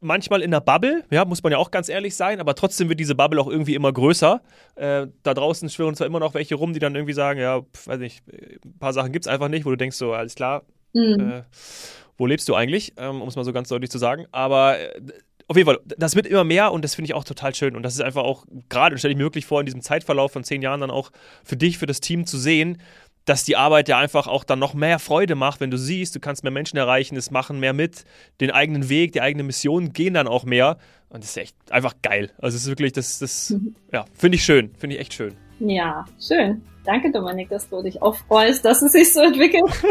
manchmal 0.00 0.42
in 0.42 0.50
der 0.50 0.60
Bubble, 0.60 1.04
ja, 1.10 1.24
muss 1.24 1.42
man 1.42 1.52
ja 1.52 1.58
auch 1.58 1.70
ganz 1.70 1.88
ehrlich 1.88 2.16
sein, 2.16 2.40
aber 2.40 2.54
trotzdem 2.54 2.88
wird 2.88 3.00
diese 3.00 3.14
Bubble 3.14 3.40
auch 3.40 3.48
irgendwie 3.48 3.74
immer 3.74 3.92
größer. 3.92 4.42
Äh, 4.76 5.06
da 5.22 5.34
draußen 5.34 5.68
schwirren 5.68 5.94
zwar 5.94 6.06
immer 6.06 6.20
noch 6.20 6.34
welche 6.34 6.54
rum, 6.54 6.72
die 6.72 6.80
dann 6.80 6.94
irgendwie 6.94 7.12
sagen, 7.12 7.40
ja, 7.40 7.60
pf, 7.60 7.86
weiß 7.86 7.98
nicht, 8.00 8.22
ein 8.28 8.78
paar 8.78 8.92
Sachen 8.92 9.12
gibt 9.12 9.26
es 9.26 9.28
einfach 9.28 9.48
nicht, 9.48 9.64
wo 9.64 9.70
du 9.70 9.76
denkst 9.76 9.96
so, 9.96 10.12
alles 10.12 10.34
klar, 10.34 10.62
mhm. 10.92 11.30
äh, 11.30 11.42
wo 12.16 12.26
lebst 12.26 12.48
du 12.48 12.54
eigentlich, 12.54 12.94
ähm, 12.96 13.22
um 13.22 13.28
es 13.28 13.36
mal 13.36 13.44
so 13.44 13.52
ganz 13.52 13.68
deutlich 13.68 13.90
zu 13.90 13.98
sagen. 13.98 14.26
Aber 14.32 14.78
äh, 14.78 15.00
auf 15.50 15.56
jeden 15.56 15.66
Fall, 15.66 15.80
das 15.84 16.14
wird 16.14 16.28
immer 16.28 16.44
mehr 16.44 16.70
und 16.70 16.84
das 16.84 16.94
finde 16.94 17.06
ich 17.06 17.14
auch 17.14 17.24
total 17.24 17.54
schön. 17.56 17.74
Und 17.74 17.82
das 17.82 17.94
ist 17.94 18.00
einfach 18.00 18.22
auch 18.22 18.46
gerade, 18.68 18.96
stelle 18.98 19.12
ich 19.12 19.18
mir 19.18 19.24
wirklich 19.24 19.46
vor, 19.46 19.58
in 19.58 19.66
diesem 19.66 19.82
Zeitverlauf 19.82 20.30
von 20.30 20.44
zehn 20.44 20.62
Jahren 20.62 20.80
dann 20.80 20.92
auch 20.92 21.10
für 21.42 21.56
dich, 21.56 21.76
für 21.76 21.86
das 21.86 21.98
Team 21.98 22.24
zu 22.24 22.38
sehen, 22.38 22.78
dass 23.24 23.44
die 23.44 23.56
Arbeit 23.56 23.88
ja 23.88 23.98
einfach 23.98 24.26
auch 24.26 24.44
dann 24.44 24.58
noch 24.58 24.74
mehr 24.74 24.98
Freude 24.98 25.34
macht, 25.34 25.60
wenn 25.60 25.70
du 25.70 25.78
siehst, 25.78 26.14
du 26.14 26.20
kannst 26.20 26.42
mehr 26.42 26.52
Menschen 26.52 26.76
erreichen, 26.76 27.16
es 27.16 27.30
machen 27.30 27.60
mehr 27.60 27.72
mit, 27.72 28.04
den 28.40 28.50
eigenen 28.50 28.88
Weg, 28.88 29.12
die 29.12 29.20
eigene 29.20 29.42
Mission 29.42 29.92
gehen 29.92 30.14
dann 30.14 30.26
auch 30.26 30.44
mehr. 30.44 30.78
Und 31.08 31.22
das 31.22 31.30
ist 31.30 31.36
echt 31.36 31.56
einfach 31.70 31.94
geil. 32.02 32.30
Also 32.38 32.56
es 32.56 32.62
ist 32.62 32.68
wirklich, 32.68 32.92
das, 32.92 33.18
das, 33.18 33.50
mhm. 33.50 33.74
ja, 33.92 34.04
finde 34.14 34.36
ich 34.36 34.44
schön, 34.44 34.72
finde 34.78 34.96
ich 34.96 35.02
echt 35.02 35.14
schön. 35.14 35.34
Ja, 35.60 36.04
schön. 36.18 36.62
Danke, 36.84 37.12
Dominik, 37.12 37.50
dass 37.50 37.68
du 37.68 37.82
dich 37.82 38.00
auch 38.00 38.16
freust, 38.16 38.64
dass 38.64 38.80
es 38.80 38.92
sich 38.92 39.12
so 39.12 39.20
entwickelt. 39.20 39.64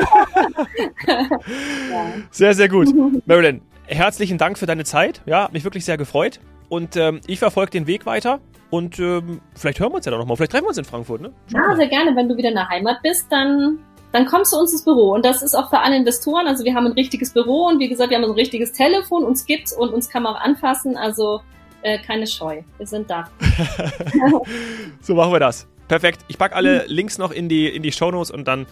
ja. 1.07 2.13
Sehr, 2.31 2.53
sehr 2.55 2.67
gut. 2.67 2.87
Marilyn, 3.25 3.61
herzlichen 3.85 4.39
Dank 4.39 4.57
für 4.57 4.65
deine 4.65 4.85
Zeit. 4.85 5.21
Ja, 5.25 5.43
hat 5.43 5.53
mich 5.53 5.63
wirklich 5.63 5.85
sehr 5.85 5.97
gefreut. 5.97 6.39
Und 6.67 6.95
ähm, 6.95 7.21
ich 7.27 7.39
verfolge 7.39 7.71
den 7.71 7.85
Weg 7.85 8.05
weiter. 8.05 8.39
Und 8.69 8.99
ähm, 8.99 9.41
vielleicht 9.55 9.79
hören 9.79 9.91
wir 9.91 9.95
uns 9.95 10.05
ja 10.05 10.11
dann 10.11 10.19
nochmal. 10.19 10.37
Vielleicht 10.37 10.51
treffen 10.51 10.65
wir 10.65 10.69
uns 10.69 10.77
in 10.77 10.85
Frankfurt, 10.85 11.21
ne? 11.21 11.31
ja, 11.47 11.75
sehr 11.75 11.87
gerne. 11.87 12.15
Wenn 12.15 12.29
du 12.29 12.37
wieder 12.37 12.49
in 12.49 12.55
der 12.55 12.69
Heimat 12.69 13.01
bist, 13.01 13.25
dann, 13.31 13.79
dann 14.11 14.25
kommst 14.25 14.53
du 14.53 14.57
uns 14.57 14.71
ins 14.71 14.85
Büro. 14.85 15.13
Und 15.13 15.25
das 15.25 15.41
ist 15.41 15.55
auch 15.55 15.69
für 15.69 15.79
alle 15.79 15.95
Investoren. 15.95 16.47
Also 16.47 16.63
wir 16.63 16.75
haben 16.75 16.85
ein 16.85 16.93
richtiges 16.93 17.33
Büro 17.33 17.67
und 17.67 17.79
wie 17.79 17.89
gesagt, 17.89 18.11
wir 18.11 18.17
haben 18.17 18.25
ein 18.25 18.31
richtiges 18.31 18.71
Telefon. 18.71 19.23
Uns 19.23 19.45
gibt's 19.45 19.73
und 19.73 19.89
uns 19.89 20.09
kann 20.09 20.23
man 20.23 20.35
auch 20.35 20.41
anfassen. 20.41 20.97
Also 20.97 21.41
äh, 21.81 21.97
keine 21.99 22.27
Scheu. 22.27 22.61
Wir 22.77 22.85
sind 22.85 23.09
da. 23.09 23.27
so 25.01 25.15
machen 25.15 25.31
wir 25.31 25.39
das. 25.39 25.67
Perfekt. 25.87 26.19
Ich 26.27 26.37
packe 26.37 26.55
alle 26.55 26.85
Links 26.85 27.17
noch 27.17 27.31
in 27.31 27.49
die, 27.49 27.67
in 27.67 27.81
die 27.81 27.91
Shownotes 27.91 28.29
und 28.29 28.47
dann 28.47 28.67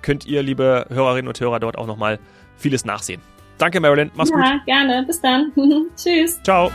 könnt 0.00 0.26
ihr, 0.26 0.42
liebe 0.42 0.86
Hörerinnen 0.88 1.28
und 1.28 1.38
Hörer, 1.38 1.60
dort 1.60 1.78
auch 1.78 1.86
nochmal 1.86 2.18
vieles 2.56 2.84
nachsehen. 2.84 3.20
Danke, 3.58 3.80
Marilyn. 3.80 4.10
Mach's 4.14 4.30
ja, 4.30 4.36
gut. 4.36 4.44
Ja, 4.44 4.60
gerne. 4.64 5.04
Bis 5.06 5.20
dann. 5.20 5.52
Tschüss. 5.96 6.42
Ciao. 6.42 6.70